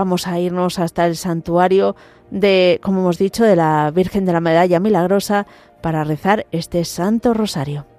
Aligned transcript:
vamos 0.00 0.26
a 0.26 0.38
irnos 0.38 0.78
hasta 0.78 1.06
el 1.06 1.14
santuario 1.14 1.94
de, 2.30 2.80
como 2.82 3.00
hemos 3.00 3.18
dicho, 3.18 3.44
de 3.44 3.54
la 3.54 3.90
Virgen 3.94 4.24
de 4.24 4.32
la 4.32 4.40
Medalla 4.40 4.80
Milagrosa 4.80 5.46
para 5.82 6.04
rezar 6.04 6.46
este 6.52 6.86
Santo 6.86 7.34
Rosario. 7.34 7.89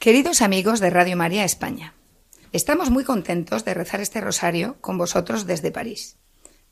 Queridos 0.00 0.40
amigos 0.40 0.80
de 0.80 0.88
Radio 0.88 1.14
María 1.14 1.44
España, 1.44 1.92
estamos 2.52 2.88
muy 2.88 3.04
contentos 3.04 3.66
de 3.66 3.74
rezar 3.74 4.00
este 4.00 4.22
rosario 4.22 4.78
con 4.80 4.96
vosotros 4.96 5.44
desde 5.44 5.72
París, 5.72 6.16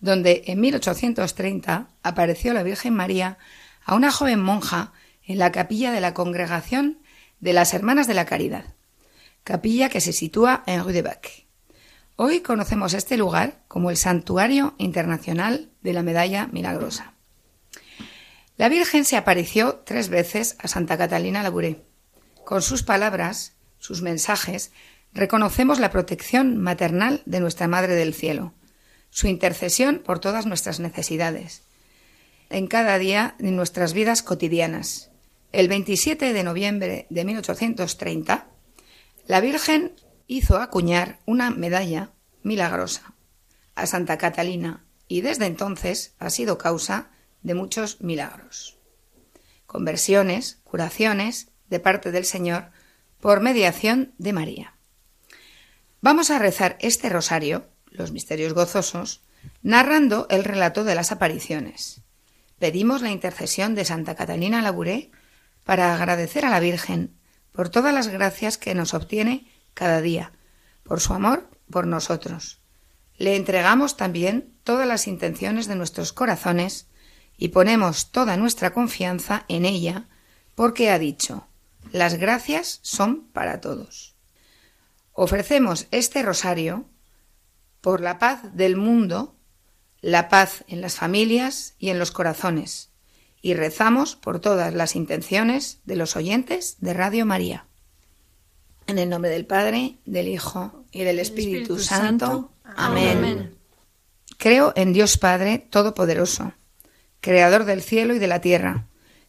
donde 0.00 0.44
en 0.46 0.58
1830 0.60 1.90
apareció 2.02 2.54
la 2.54 2.62
Virgen 2.62 2.94
María 2.94 3.36
a 3.84 3.96
una 3.96 4.10
joven 4.10 4.40
monja 4.40 4.94
en 5.26 5.36
la 5.36 5.52
capilla 5.52 5.92
de 5.92 6.00
la 6.00 6.14
Congregación 6.14 7.00
de 7.38 7.52
las 7.52 7.74
Hermanas 7.74 8.06
de 8.06 8.14
la 8.14 8.24
Caridad, 8.24 8.64
capilla 9.44 9.90
que 9.90 10.00
se 10.00 10.14
sitúa 10.14 10.62
en 10.64 10.82
Rue 10.82 10.94
de 10.94 11.02
Bac. 11.02 11.44
Hoy 12.16 12.40
conocemos 12.40 12.94
este 12.94 13.18
lugar 13.18 13.60
como 13.68 13.90
el 13.90 13.98
Santuario 13.98 14.74
Internacional 14.78 15.68
de 15.82 15.92
la 15.92 16.02
Medalla 16.02 16.46
Milagrosa. 16.46 17.12
La 18.56 18.70
Virgen 18.70 19.04
se 19.04 19.18
apareció 19.18 19.82
tres 19.84 20.08
veces 20.08 20.56
a 20.60 20.66
Santa 20.66 20.96
Catalina 20.96 21.42
Labouré 21.42 21.87
con 22.48 22.62
sus 22.62 22.82
palabras, 22.82 23.52
sus 23.78 24.00
mensajes, 24.00 24.72
reconocemos 25.12 25.80
la 25.80 25.90
protección 25.90 26.56
maternal 26.56 27.20
de 27.26 27.40
nuestra 27.40 27.68
Madre 27.68 27.94
del 27.94 28.14
Cielo, 28.14 28.54
su 29.10 29.26
intercesión 29.26 29.98
por 29.98 30.18
todas 30.18 30.46
nuestras 30.46 30.80
necesidades, 30.80 31.60
en 32.48 32.66
cada 32.66 32.96
día 32.98 33.34
de 33.38 33.50
nuestras 33.50 33.92
vidas 33.92 34.22
cotidianas. 34.22 35.10
El 35.52 35.68
27 35.68 36.32
de 36.32 36.42
noviembre 36.42 37.06
de 37.10 37.26
1830, 37.26 38.46
la 39.26 39.40
Virgen 39.42 39.92
hizo 40.26 40.56
acuñar 40.56 41.18
una 41.26 41.50
medalla 41.50 42.12
milagrosa 42.42 43.12
a 43.74 43.84
Santa 43.84 44.16
Catalina 44.16 44.86
y 45.06 45.20
desde 45.20 45.44
entonces 45.44 46.14
ha 46.18 46.30
sido 46.30 46.56
causa 46.56 47.10
de 47.42 47.52
muchos 47.52 48.00
milagros. 48.00 48.78
Conversiones, 49.66 50.60
curaciones 50.64 51.50
de 51.70 51.80
parte 51.80 52.10
del 52.12 52.24
Señor 52.24 52.70
por 53.20 53.40
mediación 53.40 54.12
de 54.18 54.32
María. 54.32 54.74
Vamos 56.00 56.30
a 56.30 56.38
rezar 56.38 56.76
este 56.80 57.08
rosario, 57.08 57.66
los 57.90 58.12
misterios 58.12 58.54
gozosos, 58.54 59.22
narrando 59.62 60.26
el 60.30 60.44
relato 60.44 60.84
de 60.84 60.94
las 60.94 61.10
apariciones. 61.10 62.02
Pedimos 62.58 63.02
la 63.02 63.10
intercesión 63.10 63.74
de 63.74 63.84
Santa 63.84 64.14
Catalina 64.14 64.62
Labouré 64.62 65.10
para 65.64 65.94
agradecer 65.94 66.44
a 66.44 66.50
la 66.50 66.60
Virgen 66.60 67.14
por 67.52 67.68
todas 67.68 67.92
las 67.92 68.08
gracias 68.08 68.58
que 68.58 68.74
nos 68.74 68.94
obtiene 68.94 69.50
cada 69.74 70.00
día, 70.00 70.32
por 70.84 71.00
su 71.00 71.12
amor 71.12 71.50
por 71.70 71.86
nosotros. 71.86 72.60
Le 73.16 73.34
entregamos 73.34 73.96
también 73.96 74.54
todas 74.62 74.86
las 74.86 75.08
intenciones 75.08 75.66
de 75.66 75.74
nuestros 75.74 76.12
corazones 76.12 76.86
y 77.36 77.48
ponemos 77.48 78.12
toda 78.12 78.36
nuestra 78.36 78.72
confianza 78.72 79.44
en 79.48 79.64
ella, 79.64 80.06
porque 80.54 80.90
ha 80.90 80.98
dicho 80.98 81.47
las 81.92 82.14
gracias 82.14 82.80
son 82.82 83.24
para 83.32 83.60
todos. 83.60 84.14
Ofrecemos 85.12 85.86
este 85.90 86.22
rosario 86.22 86.86
por 87.80 88.00
la 88.00 88.18
paz 88.18 88.40
del 88.54 88.76
mundo, 88.76 89.34
la 90.00 90.28
paz 90.28 90.64
en 90.68 90.80
las 90.80 90.96
familias 90.96 91.74
y 91.78 91.90
en 91.90 91.98
los 91.98 92.10
corazones, 92.10 92.90
y 93.40 93.54
rezamos 93.54 94.16
por 94.16 94.40
todas 94.40 94.74
las 94.74 94.96
intenciones 94.96 95.80
de 95.84 95.96
los 95.96 96.16
oyentes 96.16 96.76
de 96.80 96.94
Radio 96.94 97.26
María. 97.26 97.66
En 98.86 98.98
el 98.98 99.08
nombre 99.08 99.30
del 99.30 99.46
Padre, 99.46 99.98
del 100.06 100.28
Hijo 100.28 100.84
y 100.92 101.02
del 101.04 101.18
Espíritu, 101.18 101.78
Santo. 101.78 102.52
Amén. 102.76 103.54
Creo 104.38 104.72
en 104.76 104.92
Dios 104.92 105.18
Padre 105.18 105.58
Todopoderoso, 105.58 106.52
Creador 107.20 107.64
del 107.64 107.82
cielo 107.82 108.14
y 108.14 108.18
de 108.18 108.28
la 108.28 108.40
tierra 108.40 108.86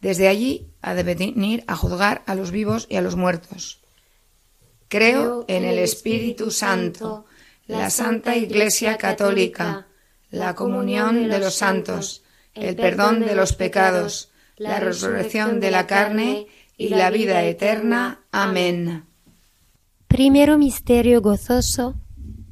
Desde 0.00 0.28
allí 0.28 0.68
ha 0.80 0.94
de 0.94 1.02
venir 1.02 1.64
a 1.66 1.76
juzgar 1.76 2.22
a 2.26 2.34
los 2.34 2.50
vivos 2.50 2.86
y 2.88 2.96
a 2.96 3.02
los 3.02 3.16
muertos. 3.16 3.80
Creo 4.88 5.44
en 5.46 5.64
el 5.64 5.78
Espíritu 5.78 6.50
Santo, 6.50 7.26
la 7.66 7.90
Santa 7.90 8.36
Iglesia 8.36 8.96
Católica, 8.96 9.86
la 10.30 10.54
comunión 10.54 11.28
de 11.28 11.38
los 11.38 11.54
santos, 11.54 12.22
el 12.54 12.74
perdón 12.76 13.20
de 13.20 13.34
los 13.34 13.52
pecados, 13.52 14.30
la 14.56 14.80
resurrección 14.80 15.60
de 15.60 15.70
la 15.70 15.86
carne 15.86 16.46
y 16.76 16.88
la 16.88 17.10
vida 17.10 17.44
eterna. 17.44 18.20
Amén. 18.32 19.04
Primero 20.08 20.58
misterio 20.58 21.20
gozoso, 21.20 21.94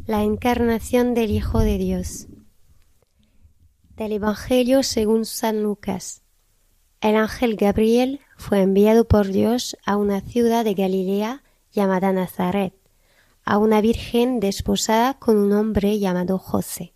la 0.07 0.23
encarnación 0.23 1.15
del 1.15 1.31
Hijo 1.31 1.61
de 1.61 1.79
Dios. 1.79 2.29
Del 3.97 4.13
Evangelio 4.13 4.83
según 4.83 5.25
San 5.25 5.63
Lucas. 5.63 6.23
El 7.01 7.15
ángel 7.15 7.55
Gabriel 7.55 8.21
fue 8.37 8.61
enviado 8.61 9.07
por 9.07 9.29
Dios 9.29 9.77
a 9.87 9.97
una 9.97 10.21
ciudad 10.21 10.65
de 10.65 10.75
Galilea 10.75 11.45
llamada 11.71 12.13
Nazaret, 12.13 12.75
a 13.45 13.59
una 13.59 13.81
virgen 13.81 14.41
desposada 14.41 15.15
con 15.15 15.37
un 15.37 15.53
hombre 15.53 16.01
llamado 16.01 16.39
José, 16.39 16.93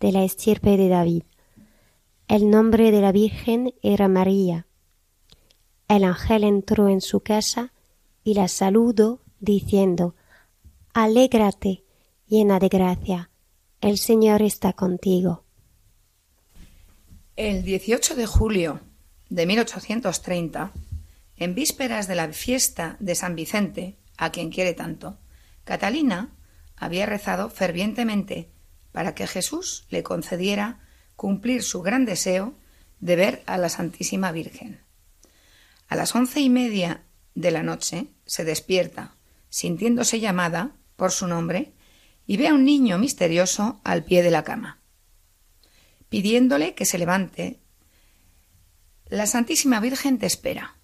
de 0.00 0.10
la 0.10 0.24
estirpe 0.24 0.76
de 0.76 0.88
David. 0.88 1.22
El 2.26 2.50
nombre 2.50 2.90
de 2.90 3.00
la 3.00 3.12
virgen 3.12 3.74
era 3.80 4.08
María. 4.08 4.66
El 5.86 6.02
ángel 6.02 6.42
entró 6.42 6.88
en 6.88 7.00
su 7.00 7.20
casa 7.20 7.72
y 8.24 8.34
la 8.34 8.48
saludó 8.48 9.20
diciendo 9.38 10.16
Alégrate, 10.94 11.84
llena 12.26 12.58
de 12.58 12.68
gracia, 12.68 13.30
el 13.80 13.98
Señor 13.98 14.42
está 14.42 14.72
contigo. 14.72 15.44
El 17.36 17.62
18 17.62 18.16
de 18.16 18.26
julio 18.26 18.80
de 19.28 19.46
1830, 19.46 20.72
en 21.36 21.54
vísperas 21.54 22.08
de 22.08 22.14
la 22.14 22.28
fiesta 22.32 22.96
de 23.00 23.14
San 23.14 23.36
Vicente, 23.36 23.96
a 24.16 24.30
quien 24.30 24.50
quiere 24.50 24.74
tanto, 24.74 25.18
Catalina 25.64 26.30
había 26.76 27.06
rezado 27.06 27.50
fervientemente 27.50 28.50
para 28.92 29.14
que 29.14 29.26
Jesús 29.26 29.86
le 29.90 30.02
concediera 30.02 30.80
cumplir 31.14 31.62
su 31.62 31.82
gran 31.82 32.04
deseo 32.04 32.54
de 33.00 33.16
ver 33.16 33.42
a 33.46 33.58
la 33.58 33.68
Santísima 33.68 34.32
Virgen. 34.32 34.80
A 35.88 35.96
las 35.96 36.14
once 36.14 36.40
y 36.40 36.50
media 36.50 37.02
de 37.34 37.50
la 37.50 37.62
noche 37.62 38.08
se 38.26 38.44
despierta, 38.44 39.14
sintiéndose 39.48 40.20
llamada 40.20 40.72
por 40.96 41.12
su 41.12 41.26
nombre, 41.26 41.72
y 42.26 42.36
ve 42.36 42.48
a 42.48 42.54
un 42.54 42.64
niño 42.64 42.98
misterioso 42.98 43.80
al 43.84 44.04
pie 44.04 44.22
de 44.22 44.30
la 44.30 44.44
cama. 44.44 44.80
Pidiéndole 46.08 46.74
que 46.74 46.84
se 46.84 46.98
levante, 46.98 47.60
la 49.10 49.26
Santísima 49.26 49.80
Virgen 49.80 50.18
te 50.18 50.26
espera, 50.26 50.76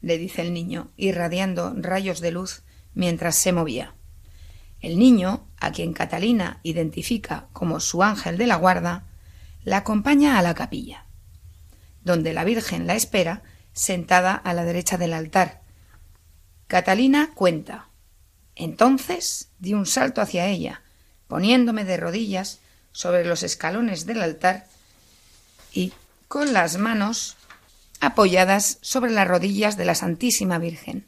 le 0.00 0.18
dice 0.18 0.42
el 0.42 0.52
niño, 0.52 0.90
irradiando 0.96 1.74
rayos 1.76 2.20
de 2.20 2.30
luz 2.30 2.62
mientras 2.94 3.36
se 3.36 3.52
movía. 3.52 3.94
El 4.80 4.98
niño, 4.98 5.46
a 5.58 5.72
quien 5.72 5.92
Catalina 5.92 6.60
identifica 6.62 7.48
como 7.52 7.80
su 7.80 8.02
ángel 8.02 8.36
de 8.36 8.46
la 8.46 8.56
guarda, 8.56 9.04
la 9.64 9.78
acompaña 9.78 10.38
a 10.38 10.42
la 10.42 10.54
capilla, 10.54 11.06
donde 12.02 12.32
la 12.32 12.44
Virgen 12.44 12.86
la 12.86 12.94
espera 12.94 13.42
sentada 13.72 14.34
a 14.34 14.54
la 14.54 14.64
derecha 14.64 14.98
del 14.98 15.12
altar. 15.12 15.62
Catalina 16.66 17.30
cuenta. 17.34 17.88
Entonces 18.54 19.48
di 19.58 19.72
un 19.72 19.86
salto 19.86 20.20
hacia 20.20 20.46
ella, 20.46 20.82
poniéndome 21.28 21.84
de 21.84 21.96
rodillas 21.96 22.58
sobre 22.92 23.24
los 23.24 23.42
escalones 23.42 24.04
del 24.04 24.20
altar 24.20 24.66
y 25.72 25.92
con 26.32 26.54
las 26.54 26.78
manos 26.78 27.36
apoyadas 28.00 28.78
sobre 28.80 29.10
las 29.10 29.28
rodillas 29.28 29.76
de 29.76 29.84
la 29.84 29.94
Santísima 29.94 30.56
Virgen. 30.56 31.06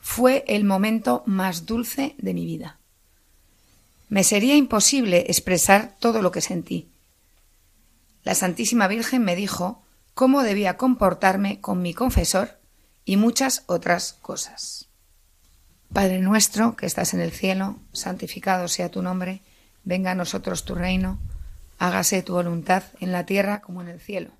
Fue 0.00 0.44
el 0.48 0.64
momento 0.64 1.22
más 1.24 1.66
dulce 1.66 2.16
de 2.18 2.34
mi 2.34 2.46
vida. 2.46 2.80
Me 4.08 4.24
sería 4.24 4.56
imposible 4.56 5.26
expresar 5.28 5.94
todo 6.00 6.20
lo 6.20 6.32
que 6.32 6.40
sentí. 6.40 6.90
La 8.24 8.34
Santísima 8.34 8.88
Virgen 8.88 9.22
me 9.22 9.36
dijo 9.36 9.84
cómo 10.14 10.42
debía 10.42 10.76
comportarme 10.76 11.60
con 11.60 11.80
mi 11.80 11.94
confesor 11.94 12.58
y 13.04 13.18
muchas 13.18 13.62
otras 13.68 14.14
cosas. 14.14 14.88
Padre 15.92 16.18
nuestro 16.18 16.74
que 16.74 16.86
estás 16.86 17.14
en 17.14 17.20
el 17.20 17.30
cielo, 17.30 17.76
santificado 17.92 18.66
sea 18.66 18.90
tu 18.90 19.00
nombre, 19.00 19.42
venga 19.84 20.10
a 20.10 20.16
nosotros 20.16 20.64
tu 20.64 20.74
reino, 20.74 21.20
hágase 21.78 22.24
tu 22.24 22.32
voluntad 22.32 22.82
en 22.98 23.12
la 23.12 23.24
tierra 23.26 23.60
como 23.60 23.80
en 23.80 23.86
el 23.86 24.00
cielo. 24.00 24.39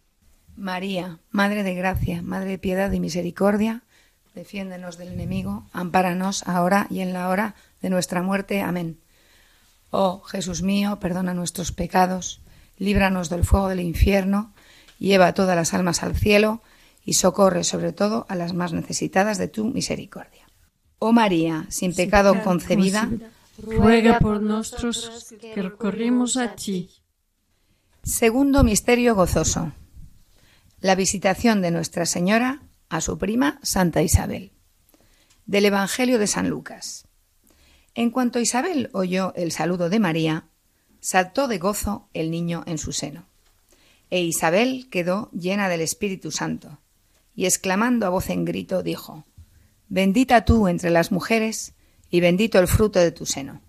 María, 0.61 1.17
Madre 1.31 1.63
de 1.63 1.73
Gracia, 1.73 2.21
Madre 2.21 2.51
de 2.51 2.57
Piedad 2.59 2.91
y 2.91 2.99
Misericordia, 2.99 3.81
defiéndenos 4.35 4.99
del 4.99 5.07
enemigo, 5.07 5.65
ampáranos 5.73 6.47
ahora 6.47 6.85
y 6.91 6.99
en 6.99 7.13
la 7.13 7.29
hora 7.29 7.55
de 7.81 7.89
nuestra 7.89 8.21
muerte. 8.21 8.61
Amén. 8.61 8.99
Oh 9.89 10.21
Jesús 10.21 10.61
mío, 10.61 10.99
perdona 10.99 11.33
nuestros 11.33 11.71
pecados, 11.71 12.41
líbranos 12.77 13.29
del 13.29 13.43
fuego 13.43 13.69
del 13.69 13.79
infierno, 13.79 14.53
lleva 14.99 15.33
todas 15.33 15.55
las 15.55 15.73
almas 15.73 16.03
al 16.03 16.15
cielo, 16.15 16.61
y 17.03 17.13
socorre 17.13 17.63
sobre 17.63 17.91
todo 17.91 18.27
a 18.29 18.35
las 18.35 18.53
más 18.53 18.71
necesitadas 18.71 19.39
de 19.39 19.47
tu 19.47 19.65
misericordia. 19.65 20.47
Oh 20.99 21.11
María, 21.11 21.65
sin, 21.69 21.95
pecado, 21.95 22.35
concebida, 22.43 23.09
ruega 23.57 24.19
por 24.19 24.43
nosotros 24.43 25.33
que 25.41 25.59
recorrimos 25.59 26.37
a 26.37 26.55
ti. 26.55 26.91
Segundo 28.03 28.63
misterio 28.63 29.15
gozoso. 29.15 29.71
La 30.81 30.95
visitación 30.95 31.61
de 31.61 31.69
Nuestra 31.69 32.07
Señora 32.07 32.63
a 32.89 33.01
su 33.01 33.19
prima 33.19 33.59
Santa 33.61 34.01
Isabel. 34.01 34.51
Del 35.45 35.65
Evangelio 35.65 36.17
de 36.17 36.25
San 36.25 36.49
Lucas. 36.49 37.07
En 37.93 38.09
cuanto 38.09 38.39
Isabel 38.39 38.89
oyó 38.91 39.31
el 39.35 39.51
saludo 39.51 39.89
de 39.89 39.99
María, 39.99 40.47
saltó 40.99 41.47
de 41.47 41.59
gozo 41.59 42.09
el 42.15 42.31
niño 42.31 42.63
en 42.65 42.79
su 42.79 42.93
seno. 42.93 43.27
E 44.09 44.21
Isabel 44.21 44.89
quedó 44.89 45.29
llena 45.33 45.69
del 45.69 45.81
Espíritu 45.81 46.31
Santo 46.31 46.79
y 47.35 47.45
exclamando 47.45 48.07
a 48.07 48.09
voz 48.09 48.31
en 48.31 48.43
grito 48.43 48.81
dijo 48.81 49.23
Bendita 49.87 50.45
tú 50.45 50.67
entre 50.67 50.89
las 50.89 51.11
mujeres, 51.11 51.75
y 52.09 52.21
bendito 52.21 52.57
el 52.57 52.67
fruto 52.67 52.97
de 52.97 53.11
tu 53.11 53.27
seno. 53.27 53.61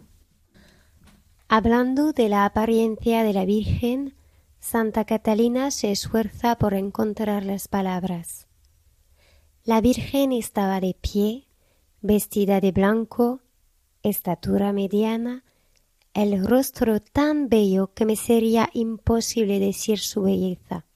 Hablando 1.47 2.15
de 2.15 2.31
la 2.31 2.47
apariencia 2.47 3.23
de 3.23 3.35
la 3.35 3.45
Virgen, 3.45 4.15
Santa 4.63 5.05
Catalina 5.05 5.73
se 5.73 5.91
esfuerza 5.91 6.57
por 6.57 6.73
encontrar 6.75 7.45
las 7.45 7.67
palabras. 7.67 8.47
La 9.65 9.81
Virgen 9.81 10.31
estaba 10.31 10.81
de 10.81 10.95
pie, 10.99 11.49
vestida 12.01 12.61
de 12.61 12.71
blanco, 12.71 13.41
estatura 14.05 14.73
mediana, 14.73 15.45
el 16.15 16.47
rostro 16.47 17.01
tan 17.01 17.49
bello 17.49 17.93
que 17.93 18.07
me 18.07 18.15
sería 18.15 18.71
imposible 18.73 19.59
decir 19.59 19.99
su 19.99 20.23
belleza. 20.23 20.87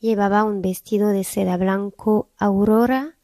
Llevaba 0.00 0.44
un 0.44 0.62
vestido 0.62 1.10
de 1.10 1.24
seda 1.24 1.58
blanco 1.58 2.30
aurora, 2.38 3.18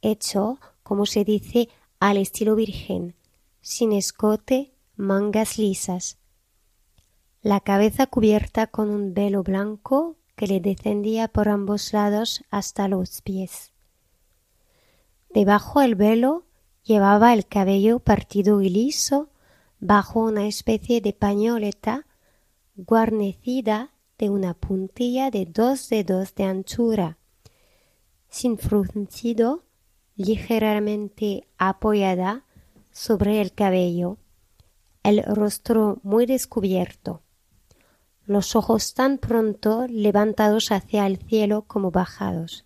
hecho, 0.00 0.58
como 0.82 1.04
se 1.04 1.24
dice, 1.24 1.68
al 2.00 2.16
estilo 2.16 2.56
virgen, 2.56 3.16
sin 3.60 3.92
escote, 3.92 4.72
mangas 4.96 5.58
lisas. 5.58 6.16
La 7.42 7.60
cabeza 7.60 8.06
cubierta 8.06 8.66
con 8.66 8.90
un 8.90 9.14
velo 9.14 9.42
blanco 9.42 10.16
que 10.34 10.46
le 10.46 10.60
descendía 10.60 11.28
por 11.28 11.48
ambos 11.48 11.92
lados 11.92 12.44
hasta 12.50 12.88
los 12.88 13.22
pies. 13.22 13.72
Debajo 15.30 15.80
del 15.80 15.94
velo 15.94 16.44
llevaba 16.82 17.32
el 17.34 17.46
cabello 17.46 17.98
partido 17.98 18.60
y 18.62 18.68
liso 18.68 19.30
bajo 19.80 20.20
una 20.20 20.46
especie 20.46 21.00
de 21.00 21.12
pañoleta 21.12 22.06
guarnecida 22.76 23.92
de 24.18 24.30
una 24.30 24.54
puntilla 24.54 25.30
de 25.30 25.46
dos 25.46 25.88
dedos 25.88 26.34
de 26.34 26.44
anchura, 26.44 27.18
sin 28.28 28.58
fruncido, 28.58 29.64
ligeramente 30.14 31.46
apoyada 31.58 32.44
sobre 32.92 33.40
el 33.40 33.52
cabello, 33.52 34.18
el 35.02 35.22
rostro 35.22 36.00
muy 36.02 36.24
descubierto, 36.24 37.22
los 38.26 38.56
ojos 38.56 38.94
tan 38.94 39.18
pronto 39.18 39.86
levantados 39.88 40.72
hacia 40.72 41.06
el 41.06 41.18
cielo 41.18 41.62
como 41.62 41.90
bajados, 41.90 42.64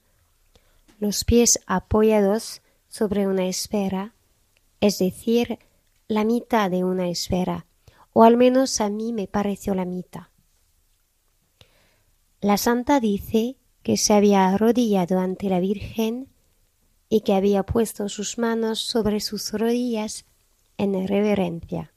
los 0.98 1.24
pies 1.24 1.60
apoyados 1.66 2.62
sobre 2.88 3.26
una 3.26 3.46
esfera, 3.46 4.14
es 4.80 4.98
decir, 4.98 5.58
la 6.08 6.24
mitad 6.24 6.70
de 6.70 6.82
una 6.82 7.08
esfera, 7.08 7.66
o 8.12 8.24
al 8.24 8.36
menos 8.36 8.80
a 8.80 8.88
mí 8.88 9.12
me 9.12 9.28
pareció 9.28 9.74
la 9.74 9.84
mitad. 9.84 10.24
La 12.40 12.56
santa 12.56 13.00
dice 13.00 13.56
que 13.82 13.96
se 13.96 14.14
había 14.14 14.48
arrodillado 14.48 15.18
ante 15.20 15.48
la 15.48 15.60
Virgen 15.60 16.28
y 17.08 17.20
que 17.20 17.34
había 17.34 17.64
puesto 17.64 18.08
sus 18.08 18.38
manos 18.38 18.80
sobre 18.80 19.20
sus 19.20 19.52
rodillas 19.52 20.24
en 20.78 21.06
reverencia. 21.06 21.92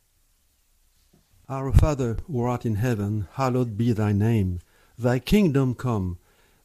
Our 1.50 1.72
Father 1.74 2.18
who 2.28 2.44
art 2.44 2.66
in 2.66 2.76
heaven, 2.76 3.28
hallowed 3.34 3.78
be 3.78 3.92
thy 3.94 4.14
name. 4.14 4.60
Thy 4.98 5.20
kingdom 5.20 5.76
come, 5.76 6.18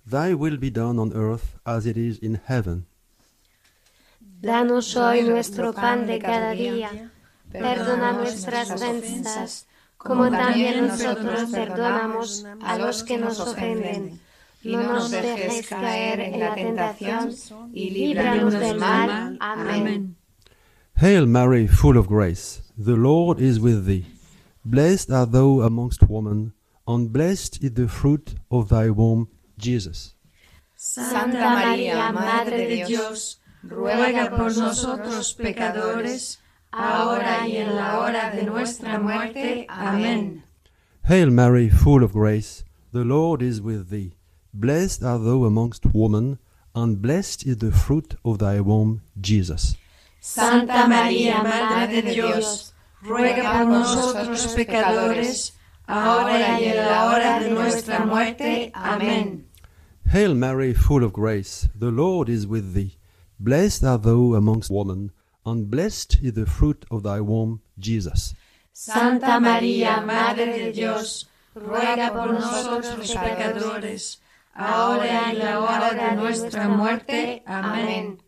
thy 0.07 0.35
will 0.35 0.57
be 0.57 0.71
done 0.71 0.99
on 0.99 1.13
earth 1.13 1.57
as 1.67 1.87
it 1.87 1.97
is 1.97 2.19
in 2.19 2.41
heaven. 2.45 2.87
Danos 4.41 4.95
hoy 4.97 5.23
nuestro 5.23 5.73
pan 5.73 6.07
de 6.07 6.19
cada 6.21 6.55
día 6.55 7.11
Perdona 7.53 8.13
nuestras 8.13 8.71
ofensas, 8.71 9.67
como 9.97 10.31
también 10.31 10.87
nosotros 10.87 11.51
perdonamos 11.51 12.45
a 12.63 12.79
los 12.79 13.03
que 13.03 13.19
nos 13.19 13.41
ofenden. 13.41 14.21
No 14.63 14.83
nos 14.83 15.11
dejes 15.11 15.67
caer 15.69 16.21
en 16.21 16.41
la 16.41 16.55
tentación 16.55 17.31
y 17.73 17.91
líbranos 17.91 18.53
del 18.53 18.79
mal. 18.79 19.39
Amén. 19.41 20.17
Hail 20.97 21.27
Mary, 21.27 21.67
full 21.69 21.97
of 21.97 22.09
grace, 22.09 22.61
the 22.77 22.97
Lord 22.97 23.41
is 23.41 23.61
with 23.61 23.87
thee. 23.87 24.18
Blessed 24.71 25.11
art 25.11 25.33
thou 25.33 25.63
amongst 25.63 26.11
women, 26.11 26.53
and 26.87 27.11
blessed 27.11 27.65
is 27.65 27.73
the 27.73 27.89
fruit 27.89 28.35
of 28.51 28.69
thy 28.69 28.91
womb, 28.91 29.29
Jesus. 29.57 30.13
Santa 30.77 31.39
María, 31.39 32.13
Madre 32.13 32.69
de 32.69 32.85
Dios, 32.85 33.41
ruega 33.67 34.29
por 34.29 34.55
nosotros 34.55 35.33
pecadores, 35.33 36.37
ahora 36.71 37.49
y 37.49 37.57
en 37.57 37.77
la 37.77 37.99
hora 37.99 38.31
de 38.31 38.43
nuestra 38.43 38.99
muerte. 38.99 39.65
Amén. 39.71 40.43
Hail 41.05 41.31
Mary, 41.31 41.71
full 41.71 42.05
of 42.05 42.13
grace, 42.13 42.63
the 42.93 43.05
Lord 43.05 43.41
is 43.41 43.63
with 43.63 43.89
thee. 43.89 44.17
Blessed 44.53 45.03
art 45.03 45.25
thou 45.25 45.45
amongst 45.45 45.87
women, 45.95 46.41
and 46.75 47.01
blessed 47.01 47.47
is 47.47 47.57
the 47.57 47.73
fruit 47.73 48.17
of 48.23 48.39
thy 48.39 48.61
womb, 48.61 49.01
Jesus. 49.19 49.79
Santa 50.21 50.87
María, 50.87 51.43
Madre 51.43 52.03
de 52.03 52.13
Dios, 52.13 52.75
ruega 53.03 53.53
por 53.53 53.67
nosotros 53.67 54.47
pecadores, 54.55 55.57
ahora 55.87 56.61
y 56.61 56.65
en 56.65 56.77
la 56.77 57.05
hora 57.07 57.41
de 57.41 57.51
nuestra 57.51 58.05
muerte. 58.05 58.71
Amén. 58.75 59.47
Hail 60.11 60.35
Mary, 60.35 60.73
full 60.73 61.05
of 61.05 61.13
grace, 61.13 61.69
the 61.79 61.91
Lord 61.91 62.29
is 62.29 62.47
with 62.47 62.73
thee. 62.75 62.99
Blessed 63.39 63.85
art 63.85 64.03
thou 64.03 64.35
amongst 64.35 64.71
women, 64.71 65.13
and 65.45 65.71
blessed 65.71 66.19
is 66.23 66.33
the 66.33 66.47
fruit 66.47 66.85
of 66.91 67.03
thy 67.03 67.21
womb, 67.21 67.61
Jesus. 67.79 68.35
Santa 68.73 69.39
María, 69.41 70.05
Madre 70.05 70.47
de 70.47 70.73
Dios, 70.73 71.29
ruega 71.55 72.13
por 72.13 72.33
nosotros 72.33 73.15
pecadores, 73.15 74.21
ahora 74.55 75.07
y 75.07 75.31
en 75.31 75.39
la 75.39 75.61
hora 75.61 75.95
de 75.95 76.17
nuestra 76.17 76.69
muerte. 76.69 77.43
Amén. 77.47 78.19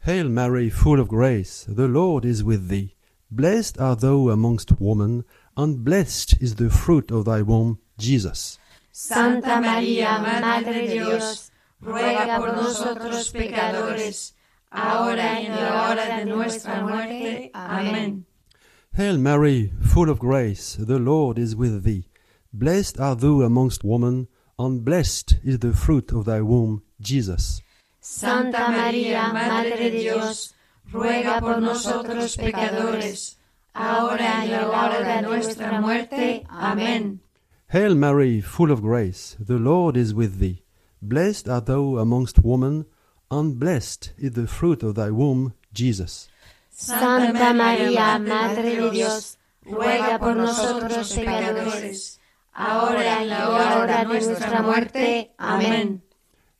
Hail 0.00 0.28
Mary, 0.28 0.70
full 0.70 0.98
of 0.98 1.08
grace, 1.08 1.66
the 1.68 1.88
Lord 1.88 2.24
is 2.24 2.42
with 2.42 2.68
thee. 2.68 2.94
Blessed 3.30 3.78
art 3.78 4.00
thou 4.00 4.30
amongst 4.30 4.80
women, 4.80 5.24
and 5.56 5.84
blessed 5.84 6.40
is 6.40 6.54
the 6.54 6.70
fruit 6.70 7.10
of 7.10 7.26
thy 7.26 7.42
womb, 7.42 7.78
Jesus. 7.98 8.58
Santa 8.90 9.60
María, 9.60 10.18
Madre 10.20 10.72
de 10.72 10.94
Dios, 10.94 11.50
ruega 11.80 12.38
por 12.38 12.56
nosotros 12.56 13.30
pecadores, 13.30 14.34
ahora 14.72 15.40
y 15.40 15.46
en 15.46 15.52
la 15.52 15.90
hora 15.90 16.16
de 16.16 16.24
nuestra 16.24 16.82
muerte. 16.82 17.50
Amén. 17.54 18.24
Hail 18.94 19.18
Mary, 19.18 19.72
full 19.82 20.08
of 20.08 20.18
grace, 20.18 20.76
the 20.80 20.98
Lord 20.98 21.38
is 21.38 21.54
with 21.54 21.84
thee. 21.84 22.08
Blessed 22.52 22.98
art 22.98 23.20
thou 23.20 23.42
amongst 23.42 23.84
women, 23.84 24.28
and 24.58 24.84
blessed 24.84 25.38
is 25.44 25.58
the 25.58 25.72
fruit 25.72 26.12
of 26.12 26.24
thy 26.24 26.40
womb, 26.40 26.82
Jesus. 27.00 27.60
Santa 28.00 28.70
María, 28.70 29.32
Madre 29.32 29.76
de 29.76 29.90
Dios, 29.90 30.54
ruega 30.90 31.40
por 31.40 31.60
nosotros 31.60 32.36
pecadores, 32.36 33.38
ahora 33.74 34.44
y 34.46 34.52
en 34.52 34.60
la 34.60 34.68
hora 34.68 35.16
de 35.16 35.22
nuestra 35.22 35.80
muerte. 35.80 36.44
Amén. 36.48 37.20
Hail 37.68 37.94
Mary, 37.94 38.40
full 38.40 38.70
of 38.70 38.80
grace, 38.80 39.36
the 39.38 39.58
Lord 39.58 39.96
is 39.96 40.14
with 40.14 40.38
thee. 40.38 40.62
Blessed 41.02 41.48
art 41.48 41.66
thou 41.66 41.98
amongst 41.98 42.38
women, 42.42 42.86
and 43.30 43.58
blessed 43.58 44.12
is 44.16 44.32
the 44.32 44.46
fruit 44.46 44.82
of 44.82 44.94
thy 44.94 45.10
womb, 45.10 45.52
Jesus. 45.72 46.28
Santa 46.70 47.52
María, 47.52 48.18
Madre 48.18 48.76
de 48.76 48.90
Dios, 48.90 49.36
ruega 49.64 50.18
por 50.18 50.34
nosotros 50.34 51.12
pecadores, 51.12 52.18
ahora 52.54 53.04
y 53.04 53.22
en 53.22 53.28
la 53.28 53.48
hora 53.50 53.98
de 53.98 54.04
nuestra 54.06 54.62
muerte. 54.62 55.30
Amén. 55.38 56.02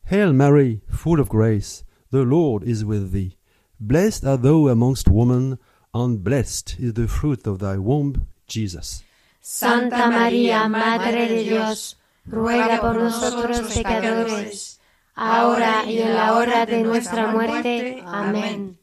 Hail 0.04 0.34
Mary, 0.34 0.82
full 0.88 1.20
of 1.20 1.28
grace, 1.28 1.84
the 2.10 2.24
Lord 2.24 2.64
is 2.64 2.84
with 2.84 3.12
thee. 3.12 3.37
Blessed 3.80 4.24
art 4.24 4.42
thou 4.42 4.68
amongst 4.68 5.08
women, 5.08 5.58
and 5.94 6.24
blessed 6.24 6.76
is 6.80 6.94
the 6.94 7.06
fruit 7.06 7.46
of 7.46 7.60
thy 7.60 7.76
womb, 7.78 8.26
Jesus. 8.48 9.04
Santa 9.40 10.10
María, 10.10 10.68
Madre 10.68 11.28
de 11.28 11.44
Dios, 11.44 11.96
ruega 12.26 12.80
por 12.80 12.94
nosotros 12.94 13.72
pecadores, 13.72 14.80
ahora 15.14 15.84
y 15.86 15.98
en 15.98 16.14
la 16.14 16.36
hora 16.36 16.66
de 16.66 16.82
nuestra 16.82 17.30
muerte. 17.32 18.02
Amén. 18.04 18.78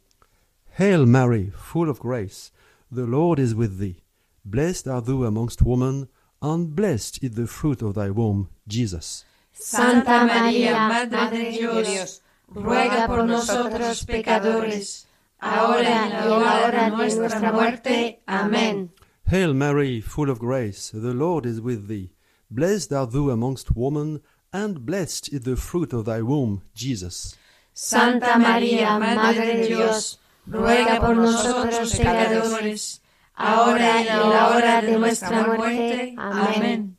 Hail 0.77 1.05
Mary, 1.05 1.51
full 1.55 1.89
of 1.89 1.99
grace, 1.99 2.51
the 2.89 3.05
Lord 3.05 3.37
is 3.37 3.53
with 3.53 3.79
thee. 3.79 4.01
Blessed 4.45 4.87
art 4.87 5.07
thou 5.07 5.23
amongst 5.23 5.61
women, 5.61 6.07
and 6.41 6.73
blessed 6.73 7.21
is 7.21 7.31
the 7.31 7.47
fruit 7.47 7.81
of 7.81 7.95
thy 7.95 8.09
womb, 8.09 8.49
Jesus. 8.65 9.25
Santa 9.51 10.25
María, 10.25 10.87
Madre 10.87 11.29
de 11.29 11.51
Dios, 11.51 12.21
ruega 12.47 13.07
por 13.07 13.25
nosotros 13.25 14.05
pecadores, 14.05 15.07
ahora 15.39 16.07
y 16.07 16.11
en 16.11 16.29
la 16.29 16.65
hora 16.65 16.89
de 16.89 16.91
nuestra 16.91 17.51
muerte. 17.51 18.21
Amén. 18.25 18.91
Hail 19.27 19.53
Mary, 19.55 20.01
full 20.01 20.29
of 20.29 20.39
grace, 20.39 20.91
the 20.91 21.13
Lord 21.13 21.45
is 21.45 21.59
with 21.59 21.87
thee. 21.87 22.11
Blessed 22.49 22.93
art 22.93 23.11
thou 23.11 23.29
amongst 23.31 23.75
women, 23.75 24.21
and 24.53 24.85
blessed 24.85 25.33
is 25.33 25.41
the 25.41 25.55
fruit 25.55 25.93
of 25.93 26.05
thy 26.05 26.21
womb, 26.21 26.61
Jesus. 26.75 27.35
Santa 27.73 28.37
María, 28.37 28.99
Madre 28.99 29.57
de 29.57 29.67
Dios, 29.67 30.19
ruega 30.47 30.99
por 30.99 31.15
nosotros 31.15 31.95
pecadores, 31.95 33.01
ahora 33.35 34.01
y 34.01 34.07
en 34.07 34.29
la 34.29 34.49
hora 34.55 34.81
de 34.81 34.97
nuestra 34.97 35.43
muerte. 35.43 36.15
Amén. 36.17 36.97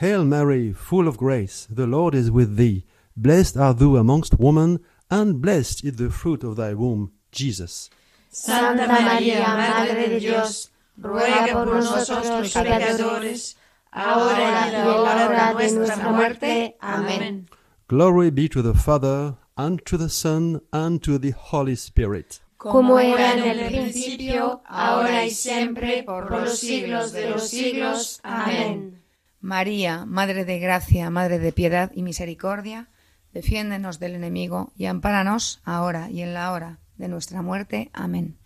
Hail 0.00 0.24
Mary, 0.24 0.72
full 0.72 1.06
of 1.06 1.16
grace, 1.16 1.66
the 1.70 1.86
Lord 1.86 2.14
is 2.14 2.30
with 2.30 2.56
thee. 2.56 2.86
Blessed 3.16 3.56
art 3.56 3.78
thou 3.78 3.96
amongst 3.96 4.38
women, 4.38 4.80
and 5.10 5.40
blessed 5.40 5.84
is 5.84 5.96
the 5.96 6.10
fruit 6.10 6.44
of 6.44 6.56
thy 6.56 6.74
womb, 6.74 7.12
Jesus. 7.32 7.88
Santa 8.30 8.86
María, 8.86 9.46
Madre 9.46 10.08
de 10.08 10.20
Dios, 10.20 10.70
ruega 11.00 11.52
por 11.52 11.66
nosotros 11.66 12.52
pecadores, 12.52 13.56
ahora 13.90 14.66
y 14.66 14.74
en 14.74 14.86
la 14.86 15.00
hora 15.00 15.54
de 15.54 15.72
nuestra 15.72 16.12
muerte. 16.12 16.76
Amén. 16.80 17.48
Glory 17.88 18.30
be 18.30 18.48
to 18.48 18.62
the 18.62 18.74
Father, 18.74 19.36
and 19.56 19.82
to 19.86 19.96
the 19.96 20.10
Son, 20.10 20.60
and 20.72 21.02
to 21.02 21.18
the 21.18 21.32
Holy 21.32 21.74
Spirit. 21.74 22.40
como 22.56 22.98
era 22.98 23.32
en 23.32 23.44
el 23.44 23.66
principio, 23.68 24.62
ahora 24.66 25.24
y 25.24 25.30
siempre, 25.30 26.02
por 26.02 26.30
los 26.30 26.58
siglos 26.58 27.12
de 27.12 27.30
los 27.30 27.48
siglos. 27.48 28.20
Amén. 28.22 29.02
María, 29.40 30.04
Madre 30.04 30.44
de 30.44 30.58
Gracia, 30.58 31.10
Madre 31.10 31.38
de 31.38 31.52
Piedad 31.52 31.92
y 31.94 32.02
Misericordia, 32.02 32.88
defiéndenos 33.36 33.98
del 33.98 34.14
enemigo 34.14 34.72
y 34.78 34.86
ampáranos 34.86 35.60
ahora 35.62 36.08
y 36.08 36.22
en 36.22 36.32
la 36.32 36.52
hora 36.52 36.78
de 36.96 37.08
nuestra 37.08 37.42
muerte. 37.42 37.90
Amén. 37.92 38.38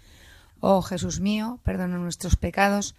Oh 0.59 0.83
Jesús 0.83 1.21
mío, 1.21 1.61
perdona 1.63 1.97
nuestros 1.99 2.35
pecados, 2.35 2.97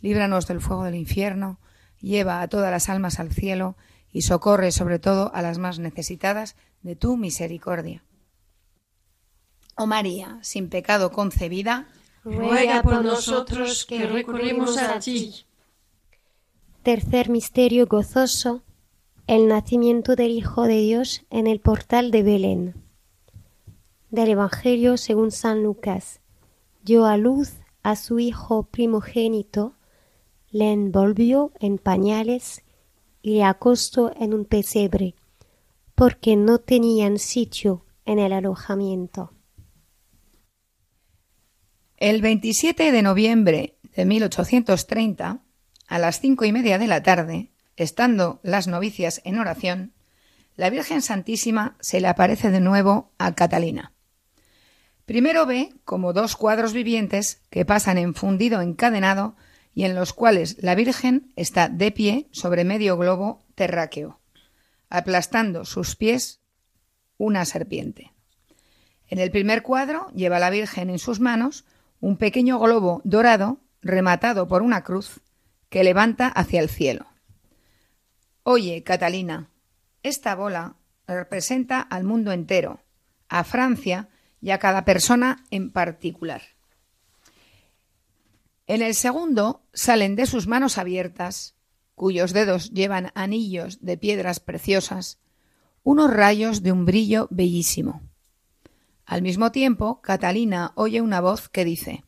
líbranos 0.00 0.46
del 0.46 0.62
fuego 0.62 0.84
del 0.84 0.94
infierno, 0.94 1.58
lleva 2.00 2.40
a 2.40 2.48
todas 2.48 2.70
las 2.70 2.88
almas 2.88 3.20
al 3.20 3.30
cielo 3.30 3.76
y 4.10 4.22
socorre 4.22 4.72
sobre 4.72 4.98
todo 4.98 5.30
a 5.34 5.42
las 5.42 5.58
más 5.58 5.78
necesitadas 5.78 6.56
de 6.80 6.96
tu 6.96 7.18
misericordia. 7.18 8.02
Oh 9.76 9.86
María, 9.86 10.38
sin 10.40 10.70
pecado 10.70 11.12
concebida, 11.12 11.88
ruega 12.24 12.82
por 12.82 13.04
nosotros 13.04 13.84
que 13.84 14.06
recurrimos 14.06 14.78
a 14.78 14.98
ti. 14.98 15.44
Tercer 16.82 17.28
misterio 17.28 17.86
gozoso, 17.86 18.62
el 19.26 19.48
nacimiento 19.48 20.16
del 20.16 20.32
Hijo 20.32 20.64
de 20.64 20.80
Dios 20.80 21.24
en 21.30 21.46
el 21.46 21.58
portal 21.60 22.10
de 22.10 22.22
Belén. 22.22 22.74
Del 24.10 24.28
Evangelio 24.28 24.98
según 24.98 25.30
San 25.30 25.62
Lucas. 25.62 26.20
Dio 26.82 27.06
a 27.06 27.16
luz 27.16 27.54
a 27.82 27.96
su 27.96 28.18
hijo 28.18 28.64
primogénito, 28.64 29.74
le 30.50 30.72
envolvió 30.72 31.52
en 31.58 31.78
pañales 31.78 32.62
y 33.22 33.36
le 33.36 33.44
acostó 33.44 34.12
en 34.20 34.34
un 34.34 34.44
pesebre, 34.44 35.14
porque 35.94 36.36
no 36.36 36.58
tenían 36.58 37.18
sitio 37.18 37.86
en 38.04 38.18
el 38.18 38.34
alojamiento. 38.34 39.32
El 41.96 42.20
27 42.20 42.92
de 42.92 43.02
noviembre 43.02 43.78
de 43.96 44.04
1830, 44.04 45.40
a 45.86 45.98
las 45.98 46.20
cinco 46.20 46.44
y 46.44 46.52
media 46.52 46.78
de 46.78 46.86
la 46.86 47.02
tarde, 47.02 47.53
estando 47.76 48.40
las 48.42 48.66
novicias 48.66 49.20
en 49.24 49.38
oración, 49.38 49.92
la 50.56 50.70
Virgen 50.70 51.02
Santísima 51.02 51.76
se 51.80 52.00
le 52.00 52.08
aparece 52.08 52.50
de 52.50 52.60
nuevo 52.60 53.12
a 53.18 53.34
Catalina. 53.34 53.92
Primero 55.06 55.44
ve 55.46 55.74
como 55.84 56.12
dos 56.12 56.36
cuadros 56.36 56.72
vivientes 56.72 57.42
que 57.50 57.64
pasan 57.64 57.98
en 57.98 58.14
fundido 58.14 58.60
encadenado 58.60 59.36
y 59.74 59.84
en 59.84 59.94
los 59.94 60.12
cuales 60.12 60.56
la 60.60 60.74
Virgen 60.74 61.32
está 61.36 61.68
de 61.68 61.90
pie 61.90 62.28
sobre 62.30 62.64
medio 62.64 62.96
globo 62.96 63.44
terráqueo, 63.54 64.20
aplastando 64.88 65.64
sus 65.64 65.96
pies 65.96 66.40
una 67.18 67.44
serpiente. 67.44 68.12
En 69.08 69.18
el 69.18 69.30
primer 69.30 69.62
cuadro 69.62 70.08
lleva 70.14 70.38
la 70.38 70.50
Virgen 70.50 70.88
en 70.88 70.98
sus 70.98 71.20
manos 71.20 71.64
un 72.00 72.16
pequeño 72.16 72.58
globo 72.58 73.02
dorado 73.04 73.58
rematado 73.82 74.48
por 74.48 74.62
una 74.62 74.84
cruz 74.84 75.20
que 75.68 75.84
levanta 75.84 76.28
hacia 76.28 76.60
el 76.60 76.68
cielo. 76.68 77.06
Oye, 78.46 78.82
Catalina, 78.82 79.48
esta 80.02 80.34
bola 80.34 80.76
representa 81.06 81.80
al 81.80 82.04
mundo 82.04 82.30
entero, 82.30 82.82
a 83.30 83.42
Francia 83.42 84.10
y 84.42 84.50
a 84.50 84.58
cada 84.58 84.84
persona 84.84 85.46
en 85.50 85.72
particular. 85.72 86.42
En 88.66 88.82
el 88.82 88.94
segundo 88.94 89.62
salen 89.72 90.14
de 90.14 90.26
sus 90.26 90.46
manos 90.46 90.76
abiertas, 90.76 91.54
cuyos 91.94 92.34
dedos 92.34 92.70
llevan 92.70 93.12
anillos 93.14 93.78
de 93.80 93.96
piedras 93.96 94.40
preciosas, 94.40 95.18
unos 95.82 96.12
rayos 96.12 96.62
de 96.62 96.72
un 96.72 96.84
brillo 96.84 97.28
bellísimo. 97.30 98.02
Al 99.06 99.22
mismo 99.22 99.52
tiempo, 99.52 100.02
Catalina 100.02 100.72
oye 100.74 101.00
una 101.00 101.22
voz 101.22 101.48
que 101.48 101.64
dice 101.64 102.04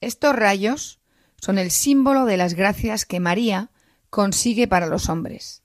Estos 0.00 0.34
rayos 0.34 0.98
son 1.38 1.58
el 1.58 1.70
símbolo 1.70 2.24
de 2.24 2.38
las 2.38 2.54
gracias 2.54 3.04
que 3.04 3.20
María 3.20 3.70
consigue 4.16 4.66
para 4.66 4.86
los 4.86 5.10
hombres. 5.10 5.62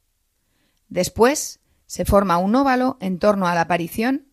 Después 0.90 1.62
se 1.86 2.04
forma 2.04 2.38
un 2.38 2.54
óvalo 2.54 2.98
en 3.00 3.18
torno 3.18 3.48
a 3.48 3.56
la 3.56 3.62
aparición 3.62 4.28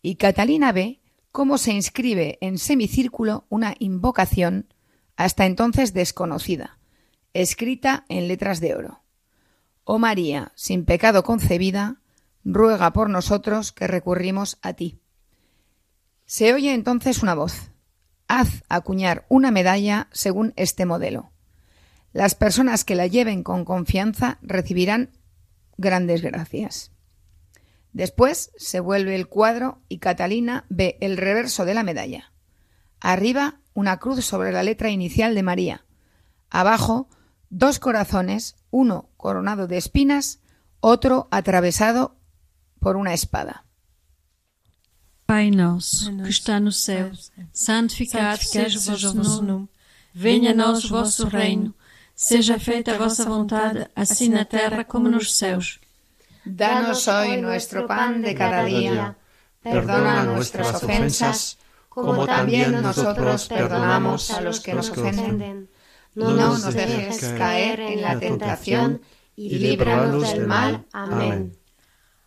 y 0.00 0.14
Catalina 0.14 0.72
ve 0.72 1.02
cómo 1.32 1.58
se 1.58 1.74
inscribe 1.74 2.38
en 2.40 2.56
semicírculo 2.56 3.44
una 3.50 3.74
invocación 3.78 4.72
hasta 5.16 5.44
entonces 5.44 5.92
desconocida, 5.92 6.78
escrita 7.34 8.06
en 8.08 8.26
letras 8.26 8.60
de 8.60 8.74
oro. 8.74 9.02
Oh 9.84 9.98
María, 9.98 10.52
sin 10.54 10.86
pecado 10.86 11.22
concebida, 11.22 12.00
ruega 12.44 12.94
por 12.94 13.10
nosotros 13.10 13.72
que 13.72 13.86
recurrimos 13.86 14.56
a 14.62 14.72
ti. 14.72 14.98
Se 16.24 16.54
oye 16.54 16.72
entonces 16.72 17.22
una 17.22 17.34
voz. 17.34 17.70
Haz 18.28 18.64
acuñar 18.70 19.26
una 19.28 19.50
medalla 19.50 20.08
según 20.10 20.54
este 20.56 20.86
modelo. 20.86 21.32
Las 22.12 22.34
personas 22.34 22.84
que 22.84 22.94
la 22.94 23.06
lleven 23.06 23.42
con 23.42 23.64
confianza 23.64 24.38
recibirán 24.42 25.10
grandes 25.76 26.22
gracias. 26.22 26.90
Después 27.92 28.50
se 28.56 28.80
vuelve 28.80 29.14
el 29.14 29.28
cuadro 29.28 29.80
y 29.88 29.98
Catalina 29.98 30.64
ve 30.68 30.98
el 31.00 31.16
reverso 31.16 31.64
de 31.64 31.74
la 31.74 31.82
medalla. 31.82 32.32
Arriba 33.00 33.60
una 33.74 33.98
cruz 33.98 34.24
sobre 34.24 34.52
la 34.52 34.62
letra 34.62 34.90
inicial 34.90 35.34
de 35.34 35.42
María. 35.42 35.84
Abajo 36.50 37.08
dos 37.50 37.78
corazones, 37.78 38.56
uno 38.70 39.08
coronado 39.16 39.66
de 39.66 39.78
espinas, 39.78 40.40
otro 40.80 41.28
atravesado 41.30 42.16
por 42.80 42.96
una 42.96 43.14
espada. 43.14 43.64
Pai 45.26 45.50
nosso, 45.50 46.10
que 46.24 46.30
está 46.30 46.58
no 46.58 46.72
céu, 46.72 47.12
santificado 47.52 48.40
seja 48.40 48.78
o 48.78 48.96
vosso 48.96 49.42
nome. 49.42 49.68
Venha 50.14 50.52
a 50.52 50.54
nós 50.54 50.84
o 50.84 50.88
vosso 50.88 51.28
reino. 51.28 51.74
Seja 52.20 52.58
feita 52.58 52.94
a 52.94 52.98
vossa 52.98 53.24
vontade, 53.24 53.86
assim 53.94 54.28
na 54.28 54.44
terra 54.44 54.82
como 54.82 55.08
nos 55.08 55.36
céus. 55.36 55.78
Danos 56.44 57.06
hoy 57.06 57.40
nuestro 57.40 57.86
pan 57.86 58.20
de 58.20 58.34
cada 58.34 58.64
día. 58.64 59.16
Perdona 59.62 60.24
nuestras 60.24 60.82
ofensas, 60.82 61.58
como 61.88 62.26
también 62.26 62.82
nosotros 62.82 63.46
perdonamos 63.46 64.32
a 64.32 64.40
los 64.40 64.58
que 64.58 64.74
nos 64.74 64.90
ofenden. 64.90 65.68
No 66.16 66.32
nos 66.32 66.64
dejes 66.74 67.20
caer 67.38 67.78
en 67.78 68.02
la 68.02 68.18
tentación 68.18 69.00
y 69.36 69.50
líbranos 69.56 70.32
del 70.32 70.48
mal. 70.48 70.86
Amén. 70.92 71.56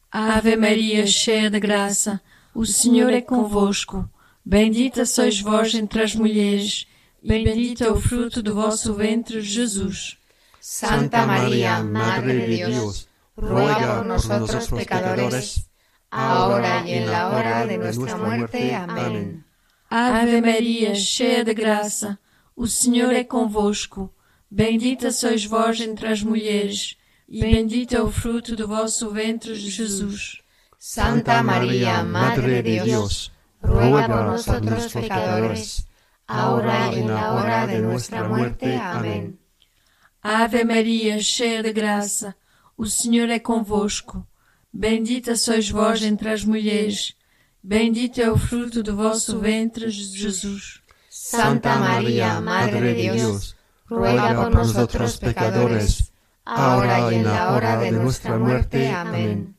Ave 0.09 0.55
Maria, 0.55 1.05
cheia 1.05 1.49
de 1.49 1.59
graça, 1.59 2.21
o 2.55 2.65
Senhor 2.65 3.11
é 3.11 3.19
convosco. 3.19 4.09
Bendita 4.45 5.05
sois 5.05 5.41
vós 5.41 5.75
entre 5.75 6.01
as 6.01 6.15
mulheres, 6.15 6.87
e 6.87 6.90
bendito 7.21 7.83
é 7.83 7.91
o 7.91 7.99
fruto 8.01 8.41
do 8.41 8.55
vosso 8.55 8.93
ventre, 8.93 9.41
Jesus. 9.41 10.17
Santa 10.59 11.25
María, 11.25 11.83
Madre 11.83 12.47
de 12.47 12.65
Dios, 12.65 13.07
ruega 13.35 13.97
por 13.97 14.05
nosotros 14.05 14.67
pecadores, 14.67 15.65
ahora 16.09 16.83
y 16.85 16.93
en 16.93 17.11
la 17.11 17.29
hora 17.29 17.65
de 17.65 17.77
nuestra 17.77 18.17
muerte. 18.17 18.75
Amén. 18.75 19.43
Ave 19.89 20.39
Maria, 20.41 20.95
cheia 20.95 21.43
de 21.43 21.53
graça, 21.53 22.17
o 22.55 22.67
Senhor 22.67 23.13
é 23.13 23.23
convosco. 23.23 24.13
Bendita 24.49 25.11
sois 25.11 25.45
vós 25.45 25.81
entre 25.81 26.07
as 26.07 26.21
mulheres, 26.21 26.97
e 27.27 27.41
bendito 27.41 27.95
é 27.95 28.01
o 28.01 28.11
fruto 28.11 28.55
do 28.55 28.67
vosso 28.67 29.09
ventre, 29.09 29.55
Jesus. 29.55 30.41
Santa 30.77 31.41
María, 31.41 32.03
Madre 32.03 32.61
de 32.61 32.81
Dios, 32.81 33.31
ruega 33.61 34.07
por 34.07 34.25
nosotros 34.25 34.93
pecadores, 34.93 35.85
ahora 36.31 36.93
y 36.93 36.99
en 36.99 37.07
la 37.07 37.33
hora 37.33 37.67
de 37.67 37.79
nuestra 37.79 38.27
muerte. 38.27 38.75
Amén. 38.75 39.39
Ave 40.23 40.63
Maria, 40.63 41.19
cheia 41.19 41.63
de 41.63 41.73
graça, 41.73 42.35
o 42.77 42.85
Senhor 42.85 43.29
é 43.29 43.39
convosco. 43.39 44.25
Bendita 44.71 45.35
sois 45.35 45.69
vós 45.69 46.03
entre 46.03 46.29
as 46.29 46.45
mulheres, 46.45 47.15
bendito 47.61 48.21
é 48.21 48.31
o 48.31 48.37
fruto 48.37 48.81
do 48.81 48.95
vosso 48.95 49.39
ventre, 49.39 49.89
Jesus. 49.89 50.79
Santa 51.09 51.75
María, 51.75 52.39
Madre 52.39 52.93
de 52.93 53.11
Dios, 53.11 53.55
ruega 53.85 54.33
por 54.35 54.53
nosotros 54.53 55.17
pecadores, 55.17 56.13
ahora 56.45 57.11
y 57.11 57.15
en 57.15 57.25
la 57.25 57.51
hora 57.51 57.77
de 57.77 57.91
nuestra 57.91 58.37
muerte. 58.37 58.89
Amén. 58.89 59.53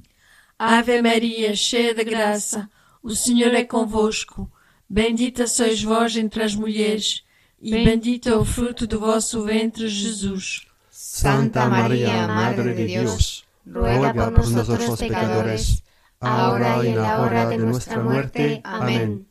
Ave 0.59 1.03
Maria, 1.03 1.55
cheia 1.55 1.93
de 1.93 2.05
graça, 2.05 2.71
o 3.03 3.11
Senhor 3.11 3.53
é 3.55 3.65
convosco. 3.65 4.51
Bendita 4.93 5.47
sois 5.47 5.83
vós 5.83 6.15
entre 6.19 6.43
as 6.43 6.55
mulheres, 6.55 7.25
e 7.59 7.71
bendito 7.71 8.29
é 8.29 8.37
o 8.37 8.45
fruto 8.45 8.87
do 8.87 9.01
vosso 9.01 9.43
ventre, 9.43 9.89
Jesus. 9.89 10.67
Santa 10.91 11.67
María, 11.67 12.29
Madre 12.29 12.75
de 12.75 12.87
Dios, 12.89 13.43
ruega 13.67 14.31
por 14.31 14.51
nosotros 14.51 14.99
pecadores, 14.99 15.83
ahora 16.21 16.85
y 16.85 16.89
en 16.89 16.97
la 16.97 17.23
hora 17.23 17.47
de 17.47 17.57
nuestra 17.57 18.03
muerte. 18.03 18.61
Amén. 18.65 19.25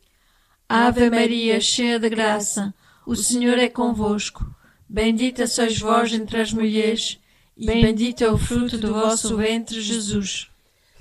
Ave 0.68 1.08
Maria, 1.08 1.60
cheia 1.60 2.00
de 2.00 2.08
graça, 2.08 2.74
o 3.06 3.14
Senhor 3.14 3.56
é 3.56 3.68
convosco. 3.68 4.44
Bendita 4.88 5.46
sois 5.46 5.78
vós 5.78 6.12
entre 6.12 6.40
as 6.40 6.52
mulheres, 6.52 7.20
e 7.56 7.66
bendito 7.66 8.24
é 8.24 8.32
o 8.32 8.36
fruto 8.36 8.76
do 8.78 8.94
vosso 8.94 9.36
ventre, 9.36 9.80
Jesus. 9.80 10.50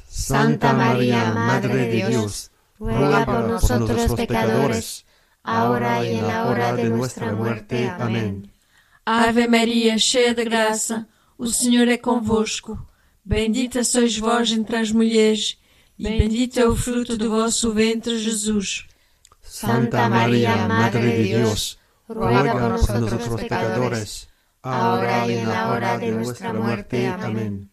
Santa 0.07 0.71
María, 0.71 1.33
Madre 1.33 1.89
de 1.89 2.11
Dios, 2.11 2.50
ruega 2.81 3.25
por 3.25 3.47
nosotros 3.47 4.13
pecadores, 4.15 5.05
ahora 5.43 6.03
y 6.03 6.15
en 6.15 6.27
la 6.27 6.47
hora 6.47 6.73
de 6.73 6.89
nuestra 6.89 7.31
muerte. 7.33 7.87
Amén. 7.89 8.51
Ave 9.05 9.47
Maria, 9.47 9.97
cheia 9.99 10.33
de 10.33 10.43
graça, 10.43 11.07
o 11.37 11.47
Senhor 11.47 11.87
é 11.87 11.97
convosco. 11.97 12.79
Bendita 13.23 13.83
sois 13.83 14.17
vós 14.17 14.51
entre 14.51 14.77
as 14.77 14.91
mulheres, 14.91 15.59
e 15.97 16.03
bendito 16.03 16.59
é 16.59 16.67
o 16.67 16.75
fruto 16.75 17.15
do 17.15 17.29
vosso 17.29 17.71
ventre, 17.71 18.17
Jesus. 18.17 18.87
Santa 19.41 20.09
María, 20.09 20.67
Madre 20.67 21.17
de 21.17 21.23
Dios, 21.23 21.77
ruega 22.09 22.51
por 22.53 22.61
nosotros 22.61 23.41
pecadores, 23.41 24.27
ahora 24.63 25.27
y 25.27 25.37
en 25.37 25.49
la 25.49 25.69
hora 25.69 25.97
de 25.99 26.11
nuestra 26.11 26.51
muerte. 26.51 27.07
Amén. 27.07 27.69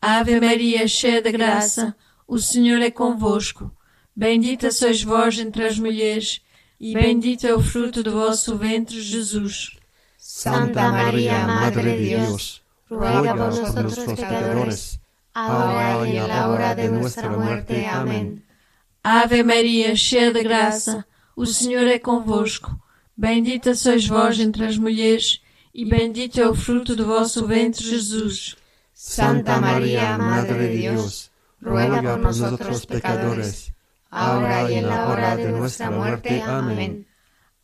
Ave 0.00 0.40
Maria, 0.40 0.88
cheia 0.88 1.20
de 1.20 1.32
graça, 1.32 1.94
o 2.26 2.38
Senhor 2.38 2.80
é 2.80 2.90
convosco. 2.90 3.72
Bendita 4.18 4.72
sois 4.72 5.00
vós 5.00 5.38
entre 5.38 5.64
as 5.64 5.78
mulheres, 5.78 6.40
e 6.80 6.92
bendito 6.92 7.46
é 7.46 7.54
o 7.54 7.62
fruto 7.62 8.02
do 8.02 8.10
vosso 8.10 8.56
ventre, 8.56 9.00
Jesus. 9.00 9.78
Santa 10.16 10.90
María, 10.90 11.46
Madre 11.46 11.96
de 11.96 12.08
Dios, 12.08 12.60
ruega 12.90 13.32
por 13.36 13.54
nosotros 13.54 13.96
pecadores, 14.16 15.00
ahora 15.32 16.08
y 16.08 16.16
en 16.16 16.26
la 16.26 16.48
hora 16.48 16.74
de 16.74 16.88
nuestra 16.88 17.28
muerte. 17.28 17.86
Amén. 17.86 18.42
Ave 19.04 19.44
Maria, 19.44 19.94
cheia 19.94 20.32
de 20.32 20.42
graça, 20.42 21.06
o 21.36 21.46
Senhor 21.46 21.86
é 21.86 22.00
convosco. 22.00 22.76
Bendita 23.16 23.72
sois 23.76 24.04
vós 24.08 24.40
entre 24.40 24.66
as 24.66 24.76
mulheres, 24.76 25.40
e 25.72 25.84
bendito 25.84 26.40
é 26.40 26.48
o 26.48 26.56
fruto 26.56 26.96
do 26.96 27.06
vosso 27.06 27.46
ventre, 27.46 27.86
Jesus. 27.86 28.56
Santa 28.92 29.60
María, 29.60 30.18
Madre 30.18 30.70
de 30.70 30.78
Dios, 30.78 31.30
ruega 31.62 32.02
por 32.02 32.18
nosotros 32.18 32.84
pecadores, 32.84 33.77
ahora 34.10 34.70
y 34.70 34.74
en 34.74 34.88
la 34.88 35.08
hora 35.08 35.36
de 35.36 35.50
nuestra 35.52 35.90
muerte. 35.90 36.42
Amén. 36.42 37.06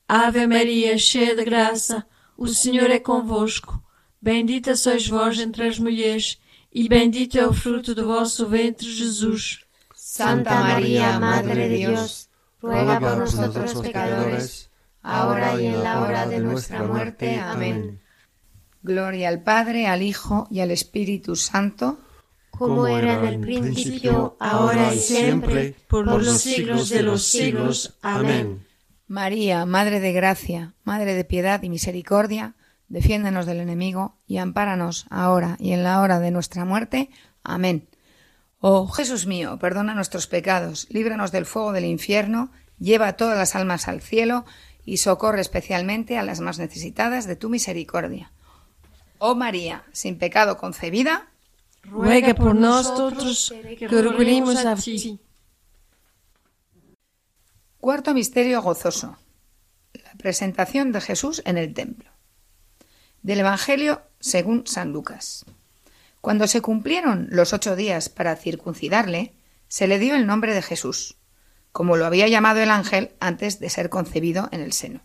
Ave 0.07 0.47
Maria, 0.47 0.99
cheia 0.99 1.35
de 1.35 1.45
graça, 1.45 2.07
o 2.37 2.47
Senhor 2.47 2.91
é 2.91 2.99
convosco. 2.99 3.83
Bendita 4.21 4.77
sois 4.77 5.07
vós 5.09 5.39
entre 5.39 5.67
as 5.67 5.79
mulheres, 5.79 6.41
e 6.73 6.89
bendito 6.89 7.39
é 7.39 7.47
o 7.47 7.53
fruto 7.53 7.95
do 7.95 8.07
vosso 8.07 8.47
ventre, 8.47 8.87
Jesus. 8.91 9.61
Santa 9.95 10.61
María, 10.61 11.19
Madre 11.19 11.69
de 11.69 11.77
Dios, 11.77 12.29
ruega 12.61 13.01
por 13.01 13.17
nosotros 13.19 13.75
pecadores, 13.75 14.71
ahora 15.03 15.61
y 15.61 15.67
en 15.67 15.83
la 15.83 16.01
hora 16.01 16.27
de 16.27 16.41
nuestra 16.41 16.83
muerte. 16.83 17.39
Amén. 17.39 18.01
Gloria 18.83 19.29
al 19.29 19.43
Padre, 19.43 19.87
al 19.87 20.03
Hijo 20.03 20.47
y 20.51 20.61
al 20.61 20.71
Espíritu 20.71 21.37
Santo, 21.37 21.99
como 22.57 22.87
era 22.87 23.15
en 23.15 23.25
el 23.25 23.41
principio, 23.41 24.37
ahora 24.39 24.95
y 24.95 24.99
siempre, 24.99 25.75
por 25.89 26.07
los 26.07 26.41
siglos 26.41 26.89
de 26.89 27.03
los 27.03 27.25
siglos. 27.25 27.97
Amén. 28.03 28.67
María, 29.07 29.67
Madre 29.67 30.01
de 30.01 30.13
Gracia, 30.13 30.75
Madre 30.85 31.15
de 31.15 31.25
Piedad 31.25 31.63
y 31.63 31.69
Misericordia, 31.69 32.55
defiéndenos 32.89 33.47
del 33.47 33.61
enemigo 33.61 34.17
y 34.27 34.39
ampáranos 34.39 35.07
ahora 35.11 35.57
y 35.59 35.73
en 35.73 35.85
la 35.85 36.01
hora 36.01 36.21
de 36.21 36.31
nuestra 36.31 36.65
muerte. 36.65 37.11
Amén. 37.43 37.89
Oh 38.61 38.89
Jesús 38.89 39.27
mío, 39.27 39.59
perdona 39.59 39.95
nuestros 39.95 40.27
pecados, 40.27 40.87
líbranos 40.89 41.33
del 41.33 41.45
fuego 41.45 41.73
del 41.73 41.85
infierno, 41.85 42.51
lleva 42.79 43.09
a 43.09 43.17
todas 43.17 43.37
las 43.37 43.55
almas 43.55 43.89
al 43.89 44.01
cielo 44.01 44.47
y 44.87 44.99
socorre 44.99 45.41
especialmente 45.41 46.17
a 46.17 46.23
las 46.23 46.41
más 46.41 46.59
necesitadas 46.59 47.27
de 47.27 47.37
tu 47.37 47.51
misericordia. 47.51 48.33
Oh 49.19 49.35
María, 49.35 49.85
sin 49.93 50.19
pecado 50.19 50.57
concebida, 50.57 51.29
ruega 51.85 52.35
por 52.35 52.55
nosotros 52.55 53.55
que 53.79 53.89
recurrimos 53.89 54.57
a 54.57 54.77
ti. 54.77 55.19
Cuarto 57.79 58.15
misterio 58.15 58.63
gozoso. 58.63 59.19
La 59.93 60.13
presentación 60.15 60.93
de 60.93 61.01
Jesús 61.01 61.43
en 61.45 61.59
el 61.59 61.75
templo. 61.75 62.11
Del 63.23 63.41
Evangelio 63.41 64.03
según 64.21 64.67
San 64.67 64.93
Lucas. 64.93 65.45
Cuando 66.21 66.47
se 66.47 66.63
cumplieron 66.63 67.29
los 67.31 67.53
ocho 67.53 67.77
días 67.77 68.09
para 68.09 68.37
circuncidarle, 68.37 69.35
se 69.69 69.87
le 69.87 69.99
dio 69.99 70.15
el 70.15 70.27
nombre 70.27 70.55
de 70.55 70.63
Jesús, 70.63 71.17
como 71.73 71.97
lo 71.97 72.07
había 72.07 72.29
llamado 72.29 72.61
el 72.61 72.71
ángel 72.71 73.11
antes 73.21 73.61
de 73.61 73.69
ser 73.69 73.91
concebido 73.91 74.49
en 74.51 74.61
el 74.61 74.73
seno. 74.73 75.03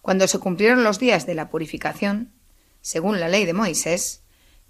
Cuando 0.00 0.28
se 0.28 0.38
cumplieron 0.38 0.84
los 0.84 0.98
días 0.98 1.26
de 1.26 1.34
la 1.34 1.50
purificación, 1.50 2.32
según 2.80 3.20
la 3.20 3.28
ley 3.28 3.44
de 3.44 3.52
Moisés, 3.52 4.22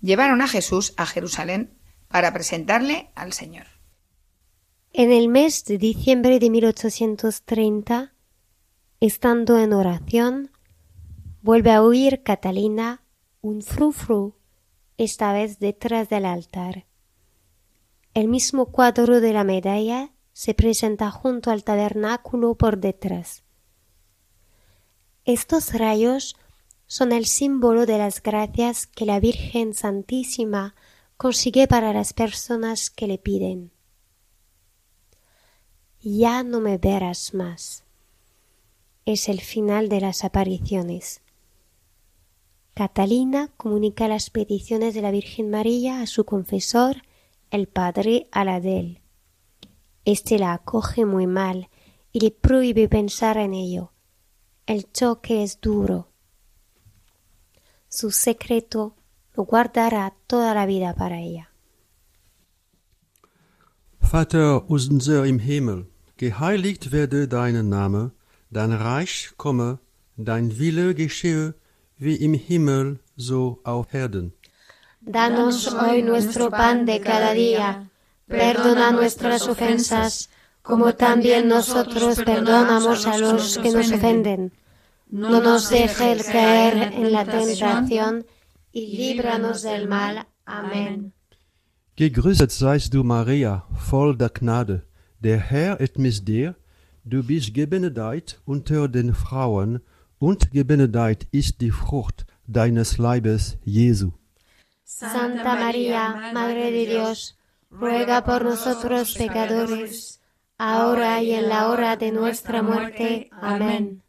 llevaron 0.07 0.41
a 0.41 0.49
Jesús 0.49 0.95
a 0.97 1.05
Jerusalén 1.05 1.77
para 2.09 2.33
presentarle 2.33 3.11
al 3.15 3.33
Señor. 3.33 3.67
En 4.93 5.13
el 5.13 5.29
mes 5.29 5.65
de 5.65 5.77
diciembre 5.77 6.39
de 6.39 6.49
1830, 6.49 8.15
estando 9.01 9.59
en 9.59 9.75
oración, 9.75 10.51
vuelve 11.43 11.73
a 11.73 11.83
oír 11.83 12.23
Catalina 12.23 13.03
un 13.43 13.61
frufru, 13.63 14.37
esta 14.97 15.33
vez 15.33 15.59
detrás 15.59 16.09
del 16.09 16.25
altar. 16.25 16.87
El 18.15 18.29
mismo 18.29 18.67
cuadro 18.67 19.21
de 19.21 19.35
la 19.35 19.45
medalla 19.45 20.13
se 20.33 20.55
presenta 20.55 21.11
junto 21.11 21.51
al 21.51 21.65
tabernáculo 21.65 22.55
por 22.55 22.79
detrás. 22.79 23.45
Estos 25.27 25.75
rayos 25.75 26.37
son 26.87 27.13
el 27.13 27.27
símbolo 27.27 27.87
de 27.87 27.99
las 27.99 28.23
gracias 28.23 28.87
que 28.87 29.07
la 29.07 29.21
Virgen 29.21 29.75
Santísima 29.75 30.75
consigue 31.17 31.67
para 31.67 31.93
las 31.93 32.13
personas 32.13 32.91
que 32.91 33.07
le 33.07 33.19
piden. 33.19 33.73
Ya 36.01 36.43
no 36.43 36.61
me 36.61 36.79
verás 36.79 37.35
más. 37.35 37.85
Es 39.05 39.29
el 39.29 39.41
final 39.41 39.89
de 39.89 40.01
las 40.01 40.25
apariciones. 40.25 41.23
Catalina 42.75 43.49
comunica 43.57 44.07
las 44.07 44.31
peticiones 44.31 44.95
de 44.95 45.03
la 45.03 45.11
Virgen 45.11 45.51
María 45.51 46.03
a 46.03 46.07
su 46.07 46.25
confesor, 46.25 47.03
el 47.51 47.67
padre 47.67 48.29
Aladel. 48.31 49.01
Este 50.05 50.39
la 50.39 50.53
acoge 50.53 51.05
muy 51.05 51.27
mal 51.27 51.71
y 52.13 52.21
le 52.21 52.31
prohíbe 52.31 52.89
pensar 52.89 53.39
en 53.39 53.55
ello. 53.55 53.93
El 54.67 54.93
choque 54.93 55.43
es 55.43 55.61
duro. 55.61 56.13
Su 57.99 58.11
secreto 58.11 58.95
lo 59.35 59.45
guardará 59.45 60.13
toda 60.27 60.53
la 60.53 60.67
vida 60.67 60.93
para 60.95 61.19
ella. 61.19 61.49
Vater 64.13 64.61
unser 64.69 65.25
im 65.25 65.39
Himmel, 65.39 65.87
geheiligt 66.19 66.93
werde 66.93 67.27
dein 67.27 67.71
Name, 67.71 68.13
dein 68.51 68.73
Reich 68.73 69.33
komme, 69.39 69.79
dein 70.19 70.59
Wille 70.59 70.95
geschehe, 70.95 71.55
wie 71.97 72.17
im 72.17 72.35
Himmel, 72.35 73.01
so 73.17 73.61
auf 73.65 73.95
Erden. 73.95 74.35
Danos 75.01 75.75
hoy 75.75 76.03
nuestro 76.03 76.51
pan 76.51 76.85
de 76.85 77.01
cada 77.01 77.33
día. 77.33 77.89
Perdona 78.27 78.93
nuestras 78.93 79.49
ofensas, 79.49 80.29
como 80.61 80.95
también 80.97 81.49
nosotros 81.49 82.21
perdonamos 82.23 83.07
a 83.07 83.17
los 83.17 83.57
que 83.57 83.71
nos 83.73 83.91
ofenden. 83.91 84.53
No 85.09 85.41
nos 85.41 85.71
dejes 85.71 86.25
caer 86.25 86.93
en 86.95 87.13
la 87.13 87.25
tentación 87.25 88.27
y 88.73 88.97
líbranos 88.97 89.63
del 89.63 89.89
mal. 89.89 90.27
Amén. 90.45 91.13
Gegrüßet 91.97 92.51
seist 92.51 92.93
du, 92.93 93.03
Maria, 93.05 93.65
voll 93.75 94.17
der 94.17 94.29
Gnade. 94.29 94.83
Der 95.19 95.39
Herr 95.39 95.81
ist 95.81 95.99
mit 95.99 96.29
dir. 96.29 96.55
Du 97.05 97.23
bist 97.23 97.55
gebenedeit 97.55 98.41
unter 98.45 98.89
den 98.89 99.15
Frauen, 99.15 99.81
und 100.19 100.51
gebenedeit 100.51 101.27
ist 101.31 101.61
die 101.61 101.71
Frucht 101.71 102.27
deines 102.47 102.99
Leibes, 102.99 103.59
Jesu. 103.65 104.13
Santa 104.85 105.55
María, 105.57 106.33
Madre 106.33 106.71
de 106.71 106.87
Dios, 106.87 107.37
ruega 107.71 108.25
por 108.25 108.45
nosotros 108.45 109.15
pecadores, 109.15 110.21
ahora 110.59 111.23
y 111.23 111.33
en 111.33 111.49
la 111.49 111.71
hora 111.71 111.97
de 111.97 112.13
nuestra 112.13 112.63
muerte. 112.63 113.31
Amén. 113.41 114.03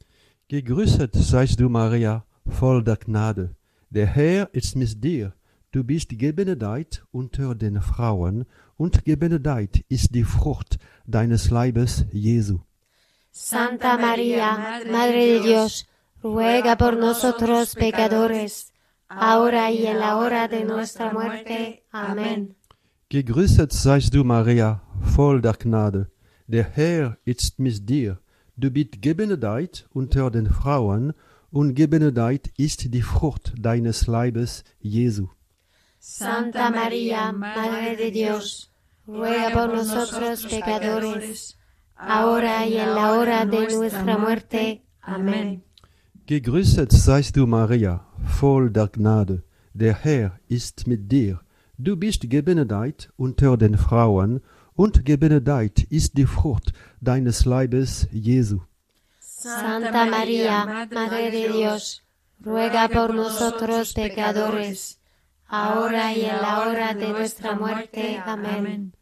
Gegrüßet 0.49 1.13
seist 1.13 1.59
du, 1.59 1.67
Maria, 1.67 2.23
voll 2.47 2.81
der 2.81 2.95
Gnade. 2.95 3.55
Der 3.89 4.07
Herr 4.07 4.47
ist 4.53 4.77
mit 4.77 5.03
dir. 5.03 5.33
Du 5.73 5.83
bist 5.83 6.17
gebenedeit 6.17 7.03
unter 7.11 7.53
den 7.53 7.81
Frauen, 7.81 8.45
und 8.77 9.03
gebenedeit 9.03 9.83
ist 9.89 10.15
die 10.15 10.23
Frucht 10.23 10.77
deines 11.05 11.49
Leibes, 11.49 12.05
Jesu. 12.13 12.59
Santa 13.29 13.97
María, 13.97 14.57
Madre 14.89 15.25
de 15.33 15.39
Dios, 15.41 15.85
ruega 16.23 16.77
por 16.77 16.95
nosotros 16.95 17.75
pecadores, 17.75 18.71
ahora 19.09 19.69
y 19.69 19.85
en 19.85 19.99
la 19.99 20.15
hora 20.15 20.47
de 20.47 20.63
nuestra 20.63 21.11
muerte. 21.11 21.83
Amén. 21.91 22.55
Gegrüßet 23.09 23.73
seist 23.73 24.13
du, 24.13 24.23
Maria, 24.23 24.81
voll 25.01 25.41
der 25.41 25.57
Gnade. 25.57 26.09
Der 26.47 26.63
Herr 26.63 27.17
ist 27.25 27.59
mit 27.59 27.89
dir. 27.89 28.21
Du 28.59 28.71
bist 28.71 29.03
gebenedeit 29.03 29.87
unter 29.93 30.31
den 30.31 30.49
Frauen, 30.49 31.13
und 31.51 31.75
gebenedeit 31.75 32.49
ist 32.57 32.91
die 32.93 33.03
Frucht 33.03 33.53
deines 33.57 34.07
Leibes, 34.07 34.63
Jesu. 34.79 35.27
Santa 35.99 36.71
María, 36.71 37.31
Madre 37.31 37.95
de 37.95 38.11
Dios, 38.11 38.71
ruega 39.07 39.51
por 39.51 39.75
nosotros 39.75 40.47
pecadores, 40.47 41.57
ahora 41.95 42.65
y 42.65 42.77
en 42.77 42.95
la 42.95 43.13
hora 43.13 43.45
de 43.45 43.75
nuestra 43.75 44.17
muerte. 44.17 44.81
Amén. 45.01 45.61
Gegrüßet 46.25 46.91
seist 46.91 47.37
du, 47.37 47.45
Maria, 47.45 48.05
voll 48.25 48.71
der 48.71 48.87
Gnade. 48.87 49.43
Der 49.73 49.93
Herr 49.93 50.39
ist 50.47 50.87
mit 50.87 51.11
dir. 51.11 51.39
Du 51.77 51.95
bist 51.95 52.27
gebenedeit 52.29 53.11
unter 53.17 53.55
den 53.55 53.77
Frauen, 53.77 54.41
und 54.77 55.03
gebenedeit 55.05 55.83
ist 55.89 56.17
die 56.17 56.27
Frucht 56.27 56.71
deines 57.01 57.45
Leibes, 57.45 58.07
Jesu. 58.11 58.59
Santa 59.19 60.05
María, 60.05 60.65
Madre 60.65 61.31
de 61.31 61.51
Dios, 61.51 62.03
ruega 62.39 62.87
por 62.87 63.13
nosotros 63.13 63.93
pecadores, 63.93 64.99
ahora 65.47 66.13
y 66.13 66.25
en 66.25 66.41
la 66.41 66.61
hora 66.61 66.93
de 66.93 67.09
nuestra 67.09 67.55
muerte. 67.55 68.21
Amén. 68.25 68.93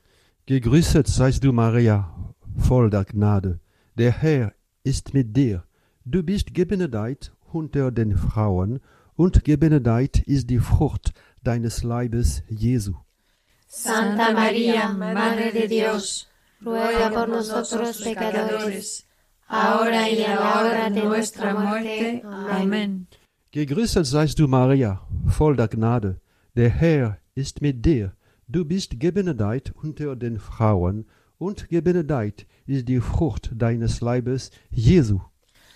Gegrüßet 0.48 1.08
seist 1.08 1.44
du, 1.44 1.52
Maria, 1.52 2.10
voll 2.58 2.90
der 2.90 3.06
Gnade. 3.06 3.60
Der 3.98 4.12
Herr 4.12 4.54
ist 4.84 5.14
mit 5.14 5.36
dir. 5.36 5.64
Du 6.06 6.24
bist 6.24 6.54
gebenedeit 6.54 7.34
unter 7.52 7.92
den 7.92 8.16
Frauen, 8.16 8.80
und 9.16 9.44
gebenedeit 9.44 10.20
ist 10.20 10.50
die 10.50 10.60
Frucht 10.60 11.14
deines 11.44 11.84
Leibes, 11.84 12.44
Jesu. 12.48 12.94
Santa 13.76 14.32
María, 14.32 14.88
Madre 14.88 15.52
de 15.52 15.68
Dios, 15.68 16.30
ruega 16.62 17.10
por 17.12 17.28
nosotros 17.28 18.02
pecadores, 18.02 19.06
ahora 19.48 20.10
y 20.10 20.24
en 20.24 20.36
la 20.36 20.62
hora 20.62 20.90
de 20.90 21.04
nuestra 21.04 21.54
muerte. 21.54 22.24
Amén. 22.24 23.08
Gegrüßet 23.52 24.06
seist 24.06 24.40
du, 24.40 24.48
Maria, 24.48 25.02
voll 25.28 25.58
der 25.58 25.68
Gnade. 25.68 26.22
Der 26.56 26.70
Herr 26.70 27.20
ist 27.36 27.62
mit 27.62 27.86
dir. 27.86 28.14
Du 28.48 28.64
bist 28.64 29.00
gebenedeit 29.00 29.74
unter 29.84 30.16
den 30.16 30.40
Frauen, 30.40 31.06
und 31.38 31.68
gebenedeit 31.70 32.48
ist 32.66 32.88
die 32.88 33.02
Frucht 33.02 33.52
deines 33.54 34.00
Leibes, 34.00 34.52
Jesu. 34.72 35.20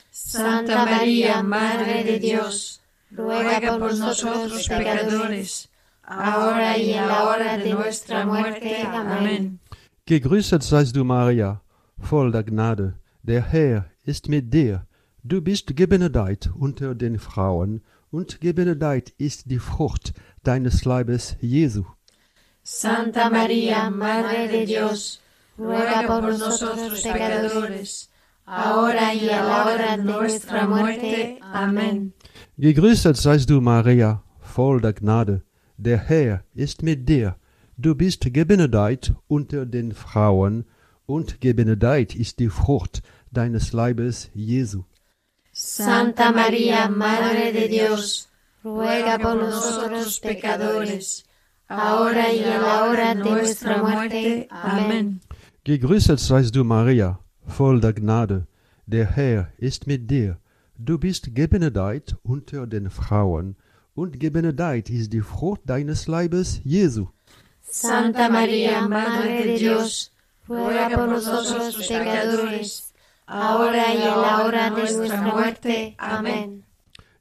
Santa 0.10 0.86
María, 0.86 1.44
Madre 1.44 2.06
de 2.06 2.20
Dios, 2.20 2.82
ruega 3.16 3.78
por 3.78 3.94
nosotros 3.98 4.68
pecadores, 4.68 5.70
ahora 6.10 6.78
y 6.78 6.94
en 6.94 7.08
la 7.08 7.24
hora 7.24 7.58
de 7.58 7.74
nuestra 7.74 8.26
muerte. 8.26 8.84
Amén. 8.84 9.60
Gegrüßet 10.06 10.64
seist 10.64 10.96
du, 10.96 11.04
Maria, 11.04 11.62
voll 12.00 12.32
der 12.32 12.44
Gnade. 12.44 12.96
Der 13.22 13.44
Herr 13.44 13.86
ist 14.04 14.28
mit 14.28 14.52
dir. 14.52 14.88
Du 15.24 15.42
bist 15.42 15.76
gebenedeit 15.76 16.50
unter 16.58 16.96
den 16.96 17.20
Frauen, 17.20 17.82
und 18.12 18.42
gebenedeit 18.42 19.14
ist 19.18 19.52
die 19.52 19.60
Frucht 19.60 20.14
deines 20.44 20.86
Leibes, 20.86 21.36
Jesu. 21.42 21.84
Santa 22.64 23.30
María, 23.30 23.90
Madre 23.92 24.48
de 24.48 24.66
Dios, 24.66 25.22
ruega 25.58 26.08
por 26.08 26.24
nosotros 26.24 27.02
pecadores, 27.02 28.10
ahora 28.46 29.14
y 29.14 29.30
en 29.30 29.46
la 29.46 29.66
hora 29.66 29.98
de 29.98 30.04
nuestra 30.04 30.68
muerte. 30.68 31.40
Amén. 31.54 32.14
Gegrüßet 32.58 33.16
seist 33.16 33.50
du, 33.50 33.62
Maria, 33.62 34.24
voll 34.40 34.82
der 34.82 34.94
Gnade. 34.94 35.44
Der 35.82 35.98
Herr 35.98 36.44
ist 36.54 36.84
mit 36.84 37.08
dir. 37.08 37.38
Du 37.78 37.96
bist 37.96 38.34
gebenedeit 38.34 39.14
unter 39.30 39.66
den 39.66 39.94
Frauen, 39.94 40.66
und 41.06 41.40
gebenedeit 41.40 42.16
ist 42.16 42.40
die 42.40 42.50
Frucht 42.50 43.02
deines 43.32 43.72
Leibes, 43.72 44.30
Jesu. 44.34 44.84
Santa 45.54 46.34
María, 46.34 46.90
Madre 46.90 47.54
de 47.54 47.70
Dios, 47.70 48.28
ruega 48.62 49.18
por 49.20 49.36
nosotros 49.36 50.20
pecadores, 50.20 51.24
ahora 51.70 52.34
y 52.34 52.44
en 52.44 52.62
la 52.62 52.84
hora 52.84 53.16
de 53.16 53.24
nuestra 53.24 53.82
muerte. 53.82 54.50
Amén. 54.52 55.22
Gegrüßet 55.64 56.20
seist 56.20 56.56
du, 56.58 56.66
Maria, 56.66 57.20
voll 57.48 57.80
der 57.80 57.94
Gnade. 57.94 58.48
Der 58.86 59.06
Herr 59.16 59.54
ist 59.58 59.88
mit 59.88 60.12
dir. 60.12 60.40
Du 60.78 60.98
bist 60.98 61.34
gebenedeit 61.34 62.18
unter 62.22 62.68
den 62.68 62.90
Frauen, 62.90 63.56
und 64.00 64.20
gebenedeit 64.20 64.90
ist 64.90 65.12
die 65.12 65.22
Frucht 65.22 65.62
deines 65.66 66.08
Leibes, 66.08 66.62
Jesu. 66.64 67.08
Santa 67.62 68.30
María, 68.30 68.88
Madre 68.88 69.44
de 69.44 69.58
Dios, 69.58 70.12
ruega 70.48 70.90
por 70.90 71.08
nosotros 71.10 71.76
pecadores, 71.88 72.94
ahora 73.28 73.94
y 73.94 74.02
en 74.02 74.22
la 74.26 74.46
hora 74.46 74.70
de 74.70 74.82
nuestra 74.98 75.22
muerte. 75.22 75.96
Amén. 75.98 76.64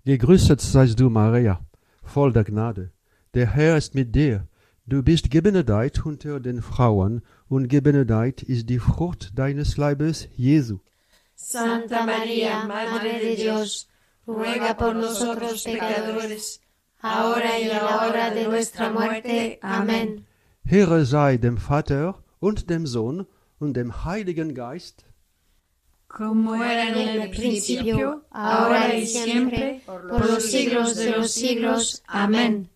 Gegrüßet 0.05 0.61
seist 0.61 0.99
du, 1.01 1.11
Maria, 1.11 1.61
voll 2.03 2.33
der 2.33 2.45
Gnade. 2.45 2.93
Der 3.35 3.49
Herr 3.55 3.77
ist 3.77 3.95
mit 3.95 4.15
dir. 4.15 4.47
Du 4.87 5.03
bist 5.03 5.31
gebenedeit 5.31 6.07
unter 6.07 6.41
den 6.41 6.63
Frauen, 6.63 7.23
und 7.49 7.69
gebenedeit 7.69 8.43
ist 8.43 8.71
die 8.71 8.79
Frucht 8.79 9.33
deines 9.35 9.77
Leibes, 9.77 10.29
Jesu. 10.37 10.79
Santa 11.35 12.07
María, 12.07 12.65
Madre 12.67 13.19
de 13.21 13.37
Dios, 13.37 13.89
ruega 14.27 14.75
por 14.77 14.95
nosotros 14.95 15.65
pecadores, 15.65 16.61
ahora 17.01 17.59
y 17.59 17.65
en 17.65 17.77
la 17.77 18.07
hora 18.07 18.31
de 18.31 18.47
nuestra 18.47 18.91
muerte. 18.91 19.59
Amén. 19.63 20.27
Ehre 20.65 21.05
sei 21.07 21.39
dem 21.39 21.57
Vater 21.57 22.15
und 22.41 22.69
dem 22.69 22.87
Sohn 22.87 23.27
und 23.59 23.75
dem 23.75 23.91
Heiligen 24.05 24.55
Geist, 24.55 25.05
como 26.09 26.55
era 26.57 26.89
en 26.89 27.21
el 27.21 27.31
principio, 27.31 28.27
ahora 28.31 28.95
y 28.95 29.07
siempre, 29.07 29.83
por 29.87 30.27
los 30.27 30.45
siglos 30.51 30.97
de 30.97 31.11
los 31.11 31.31
siglos. 31.33 32.03
Amén. 32.07 32.71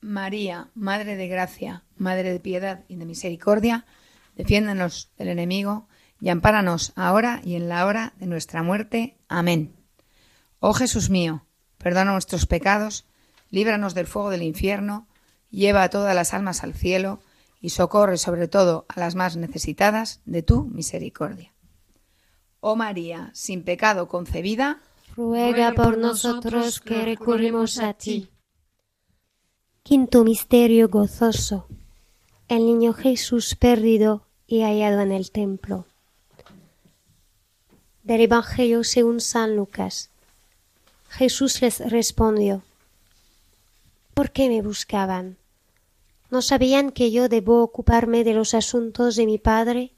María, 0.00 0.70
Madre 0.74 1.16
de 1.16 1.26
Gracia, 1.26 1.84
Madre 1.96 2.32
de 2.32 2.40
Piedad 2.40 2.84
y 2.88 2.96
de 2.96 3.04
Misericordia, 3.04 3.84
defiéndanos 4.36 5.10
del 5.18 5.28
enemigo 5.28 5.88
y 6.20 6.28
ampáranos 6.28 6.92
ahora 6.94 7.40
y 7.44 7.56
en 7.56 7.68
la 7.68 7.84
hora 7.84 8.14
de 8.18 8.26
nuestra 8.26 8.62
muerte. 8.62 9.16
Amén. 9.28 9.74
Oh 10.60 10.72
Jesús 10.72 11.10
mío, 11.10 11.46
perdona 11.78 12.12
nuestros 12.12 12.46
pecados, 12.46 13.07
líbranos 13.50 13.94
del 13.94 14.06
fuego 14.06 14.30
del 14.30 14.42
infierno, 14.42 15.06
lleva 15.50 15.82
a 15.82 15.90
todas 15.90 16.14
las 16.14 16.34
almas 16.34 16.62
al 16.62 16.74
cielo 16.74 17.20
y 17.60 17.70
socorre 17.70 18.18
sobre 18.18 18.48
todo 18.48 18.86
a 18.88 19.00
las 19.00 19.14
más 19.14 19.36
necesitadas 19.36 20.20
de 20.24 20.42
tu 20.42 20.64
misericordia. 20.64 21.52
Oh 22.60 22.76
María, 22.76 23.30
sin 23.34 23.62
pecado 23.62 24.08
concebida, 24.08 24.80
ruega 25.16 25.72
por 25.72 25.98
nosotros 25.98 26.80
que 26.80 27.04
recurrimos 27.04 27.78
a 27.78 27.94
ti. 27.94 28.28
Quinto 29.82 30.24
misterio 30.24 30.88
gozoso. 30.88 31.66
El 32.48 32.66
niño 32.66 32.92
Jesús 32.92 33.54
perdido 33.54 34.26
y 34.46 34.62
hallado 34.62 35.00
en 35.00 35.12
el 35.12 35.30
templo. 35.30 35.86
Del 38.02 38.22
Evangelio 38.22 38.84
según 38.84 39.20
San 39.20 39.56
Lucas. 39.56 40.10
Jesús 41.08 41.60
les 41.62 41.78
respondió, 41.90 42.62
¿Por 44.18 44.32
qué 44.32 44.48
me 44.48 44.62
buscaban? 44.62 45.38
¿No 46.28 46.42
sabían 46.42 46.90
que 46.90 47.12
yo 47.12 47.28
debo 47.28 47.62
ocuparme 47.62 48.24
de 48.24 48.34
los 48.34 48.52
asuntos 48.52 49.14
de 49.14 49.26
mi 49.26 49.38
Padre? 49.38 49.92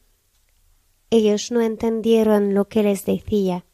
Ellos 1.08 1.50
no 1.50 1.62
entendieron 1.62 2.52
lo 2.52 2.68
que 2.68 2.82
les 2.82 3.06
decía. 3.06 3.64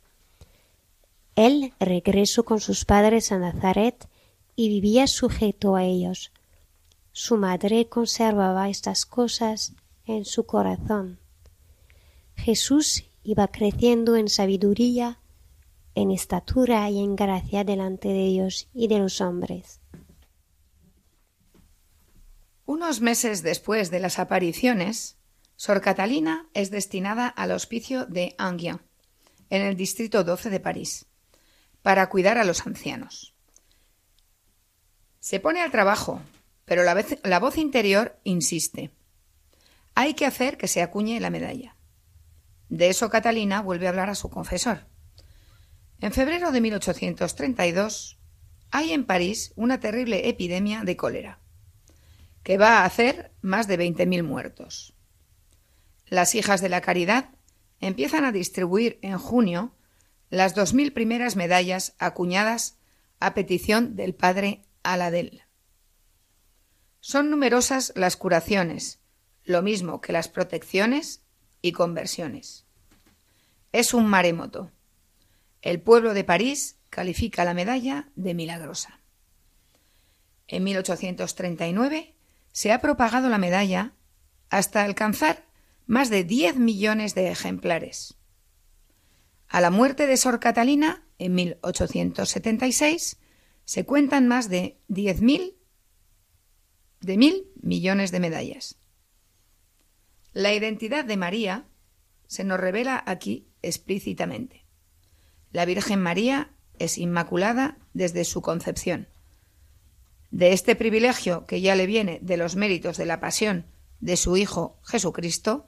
Él 1.35 1.73
regresó 1.81 2.45
con 2.45 2.61
sus 2.61 2.85
padres 2.85 3.33
a 3.33 3.39
Nazaret 3.39 4.09
y 4.55 4.69
vivía 4.69 5.09
sujeto 5.09 5.75
a 5.75 5.83
ellos. 5.83 6.31
Su 7.11 7.39
madre 7.39 7.89
conservaba 7.89 8.69
estas 8.69 9.05
cosas 9.05 9.73
en 10.05 10.25
su 10.25 10.47
corazón. 10.47 11.19
Jesús 12.37 13.03
iba 13.25 13.49
creciendo 13.49 14.15
en 14.15 14.29
sabiduría, 14.29 15.19
en 15.97 16.13
estatura 16.13 16.89
y 16.89 17.03
en 17.03 17.17
gracia 17.17 17.65
delante 17.65 18.11
de 18.11 18.29
Dios 18.29 18.69
y 18.73 18.87
de 18.87 19.01
los 19.01 19.21
hombres. 19.21 19.81
Unos 22.67 23.01
meses 23.01 23.45
después 23.45 23.93
de 23.93 24.01
las 24.01 24.19
apariciones, 24.19 25.17
Sor 25.55 25.81
Catalina 25.81 26.49
es 26.53 26.73
destinada 26.73 27.29
al 27.29 27.53
hospicio 27.53 28.07
de 28.07 28.35
Enghien, 28.41 28.83
en 29.51 29.63
el 29.63 29.77
distrito 29.77 30.25
12 30.25 30.51
de 30.51 30.59
París, 30.59 31.07
para 31.83 32.09
cuidar 32.09 32.39
a 32.39 32.45
los 32.45 32.67
ancianos. 32.67 33.37
Se 35.21 35.39
pone 35.39 35.63
al 35.63 35.71
trabajo, 35.71 36.21
pero 36.65 36.83
la, 36.83 37.05
la 37.23 37.39
voz 37.39 37.57
interior 37.57 38.19
insiste. 38.25 38.91
Hay 39.95 40.15
que 40.15 40.27
hacer 40.27 40.59
que 40.59 40.67
se 40.67 40.83
acuñe 40.83 41.21
la 41.21 41.31
medalla. 41.31 41.77
De 42.69 42.89
eso 42.89 43.09
Catalina 43.11 43.63
vuelve 43.63 43.87
a 43.87 43.91
hablar 43.91 44.11
a 44.11 44.17
su 44.17 44.29
confesor. 44.29 44.89
En 46.01 46.13
febrero 46.13 46.51
de 46.51 46.61
1832 46.61 48.19
hay 48.73 48.93
en 48.93 49.07
París 49.07 49.53
una 49.55 49.79
terrible 49.79 50.29
epidemia 50.29 50.83
de 50.83 50.97
cólera. 50.97 51.46
Que 52.47 52.59
va 52.59 52.79
a 52.79 52.85
hacer 52.85 53.33
más 53.41 53.67
de 53.67 53.77
20.000 53.77 54.23
muertos. 54.23 54.95
Las 56.07 56.37
hijas 56.37 56.61
de 56.61 56.69
la 56.69 56.81
caridad 56.81 57.31
empiezan 57.81 58.25
a 58.25 58.31
distribuir 58.31 59.01
en 59.03 59.19
junio 59.19 59.75
las 60.31 60.55
2.000 60.55 60.93
primeras 60.93 61.35
medallas 61.35 61.97
acuñadas 61.99 62.79
a 63.19 63.35
petición 63.35 63.97
del 63.97 64.15
padre 64.15 64.63
Aladel. 64.85 65.43
Son 67.01 67.31
numerosas 67.31 67.93
las 67.97 68.17
curaciones, 68.17 69.01
lo 69.43 69.61
mismo 69.63 70.01
que 70.01 70.13
las 70.13 70.29
protecciones 70.29 71.25
y 71.63 71.73
conversiones. 71.73 72.65
Es 73.73 73.93
un 73.93 74.07
maremoto. 74.07 74.71
El 75.63 75.81
pueblo 75.81 76.15
de 76.15 76.23
París 76.23 76.79
califica 76.91 77.45
la 77.45 77.55
medalla 77.55 78.09
de 78.15 78.35
milagrosa. 78.35 79.01
En 80.47 80.63
1839 80.63 82.16
se 82.57 82.73
ha 82.73 82.81
propagado 82.81 83.29
la 83.29 83.37
medalla 83.37 83.92
hasta 84.49 84.83
alcanzar 84.83 85.45
más 85.85 86.09
de 86.09 86.25
10 86.25 86.57
millones 86.57 87.14
de 87.14 87.31
ejemplares. 87.31 88.16
A 89.47 89.61
la 89.61 89.69
muerte 89.69 90.07
de 90.07 90.16
Sor 90.16 90.40
Catalina, 90.40 91.05
en 91.19 91.35
1876, 91.35 93.19
se 93.66 93.85
cuentan 93.85 94.27
más 94.27 94.49
de 94.49 94.81
10.000 94.88 95.55
de 97.01 97.16
mil 97.19 97.47
millones 97.61 98.11
de 98.11 98.21
medallas. 98.21 98.79
La 100.33 100.55
identidad 100.55 101.05
de 101.05 101.19
María 101.19 101.69
se 102.27 102.42
nos 102.42 102.59
revela 102.59 103.05
aquí 103.07 103.51
explícitamente. 103.61 104.64
La 105.53 105.66
Virgen 105.66 106.01
María 106.01 106.57
es 106.79 106.97
inmaculada 106.97 107.77
desde 107.92 108.25
su 108.25 108.40
concepción. 108.40 109.09
De 110.37 110.53
este 110.53 110.77
privilegio 110.77 111.46
que 111.46 111.62
ya 111.62 111.75
le 111.75 111.87
viene 111.87 112.18
de 112.20 112.37
los 112.37 112.57
méritos 112.57 112.99
de 112.99 113.07
la 113.07 113.20
pasión 113.20 113.64
de 114.01 114.18
su 114.18 114.37
Hijo 114.37 114.79
Jesucristo, 114.85 115.66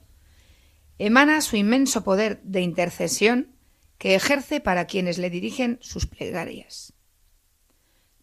emana 0.99 1.41
su 1.41 1.55
inmenso 1.55 2.03
poder 2.03 2.39
de 2.43 2.61
intercesión 2.61 3.55
que 3.97 4.13
ejerce 4.13 4.59
para 4.59 4.85
quienes 4.85 5.17
le 5.17 5.31
dirigen 5.31 5.79
sus 5.81 6.05
plegarias. 6.05 6.93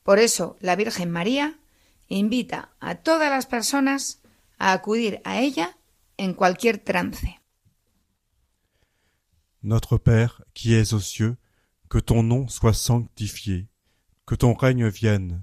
Por 0.05 0.21
eso 0.21 0.57
la 0.61 0.77
Virgen 0.77 1.11
María 1.11 1.59
invita 2.07 2.71
a 2.79 2.95
todas 2.95 3.29
las 3.29 3.47
personas 3.47 4.23
a 4.57 4.73
acudir 4.73 5.21
a 5.25 5.41
ella 5.41 5.77
en 6.17 6.33
cualquier 6.33 6.79
trance. 6.79 7.41
Notre 9.63 9.99
Père 9.99 10.45
qui 10.55 10.77
es 10.77 10.93
aux 10.93 11.03
cieux, 11.03 11.39
que 11.89 11.99
ton 11.99 12.23
nom 12.23 12.47
soit 12.47 12.73
sanctifié, 12.73 13.67
que 14.25 14.37
ton 14.37 14.55
règne 14.55 14.89
vienne, 14.89 15.43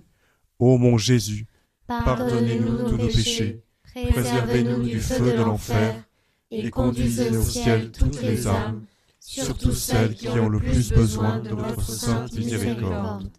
Ô 0.61 0.77
mon 0.77 0.95
Jésus, 0.99 1.47
Pardonnez-nous 1.87 2.87
tous 2.87 2.97
nos 2.97 3.07
péchés, 3.07 3.63
préservez-nous 4.11 4.83
du 4.83 4.99
feu 5.01 5.35
de 5.35 5.41
l'enfer, 5.41 6.03
et 6.51 6.69
conduisez 6.69 7.35
au 7.35 7.41
ciel 7.41 7.91
toutes 7.91 8.21
les 8.21 8.45
âmes, 8.45 8.85
surtout 9.19 9.71
celles 9.71 10.13
qui 10.13 10.29
ont 10.29 10.49
le 10.49 10.59
plus 10.59 10.91
besoin 10.93 11.39
de 11.39 11.49
votre 11.49 11.81
sainte 11.81 12.31
miséricorde. 12.33 13.31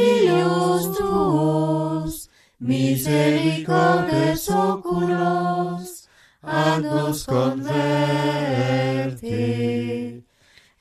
illos 0.00 0.84
tuos, 0.96 2.14
misericordes 2.60 4.42
oculos, 4.50 6.08
a 6.42 6.80
nos 6.80 7.18
converte. 7.24 7.72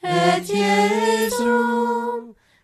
Et 0.03 0.49
Iesum, 0.49 2.00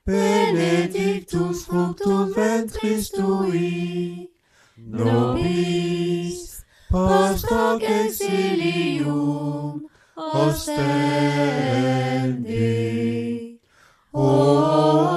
benedictus 0.08 1.66
fructum 1.66 2.34
ventris 2.34 3.10
tui, 3.12 4.30
nobis 4.78 6.64
post 6.90 7.46
hoc 7.52 7.84
exilium 7.84 9.84
ostende. 10.16 11.28
O 14.14 15.17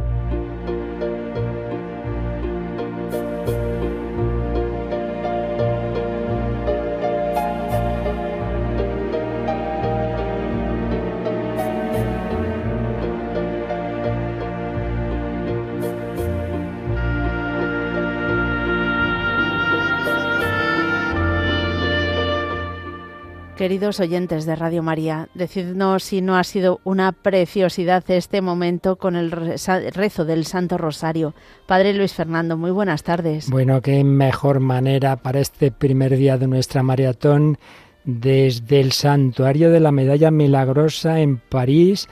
Queridos 23.61 23.99
oyentes 23.99 24.47
de 24.47 24.55
Radio 24.55 24.81
María, 24.81 25.29
decidnos 25.35 26.03
si 26.03 26.19
no 26.19 26.35
ha 26.35 26.43
sido 26.43 26.79
una 26.83 27.11
preciosidad 27.11 28.03
este 28.09 28.41
momento 28.41 28.95
con 28.95 29.15
el 29.15 29.29
rezo 29.29 30.25
del 30.25 30.45
Santo 30.45 30.79
Rosario. 30.79 31.35
Padre 31.67 31.93
Luis 31.93 32.11
Fernando, 32.11 32.57
muy 32.57 32.71
buenas 32.71 33.03
tardes. 33.03 33.51
Bueno, 33.51 33.79
qué 33.83 34.03
mejor 34.03 34.61
manera 34.61 35.17
para 35.17 35.41
este 35.41 35.69
primer 35.69 36.17
día 36.17 36.39
de 36.39 36.47
nuestra 36.47 36.81
maratón 36.81 37.59
desde 38.03 38.79
el 38.79 38.93
santuario 38.93 39.69
de 39.69 39.79
la 39.79 39.91
Medalla 39.91 40.31
Milagrosa 40.31 41.19
en 41.19 41.37
París, 41.37 42.09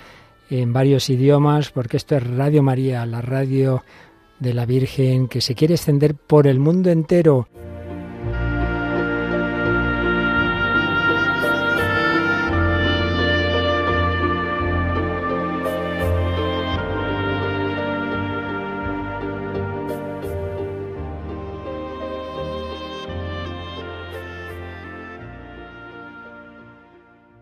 en 0.51 0.71
varios 0.71 1.09
idiomas, 1.09 1.71
porque 1.71 1.97
esto 1.97 2.15
es 2.15 2.27
Radio 2.27 2.61
María, 2.61 3.07
la 3.07 3.23
radio 3.23 3.83
de 4.37 4.53
la 4.53 4.67
Virgen 4.67 5.27
que 5.27 5.41
se 5.41 5.55
quiere 5.55 5.73
extender 5.73 6.13
por 6.13 6.45
el 6.45 6.59
mundo 6.59 6.91
entero. 6.91 7.47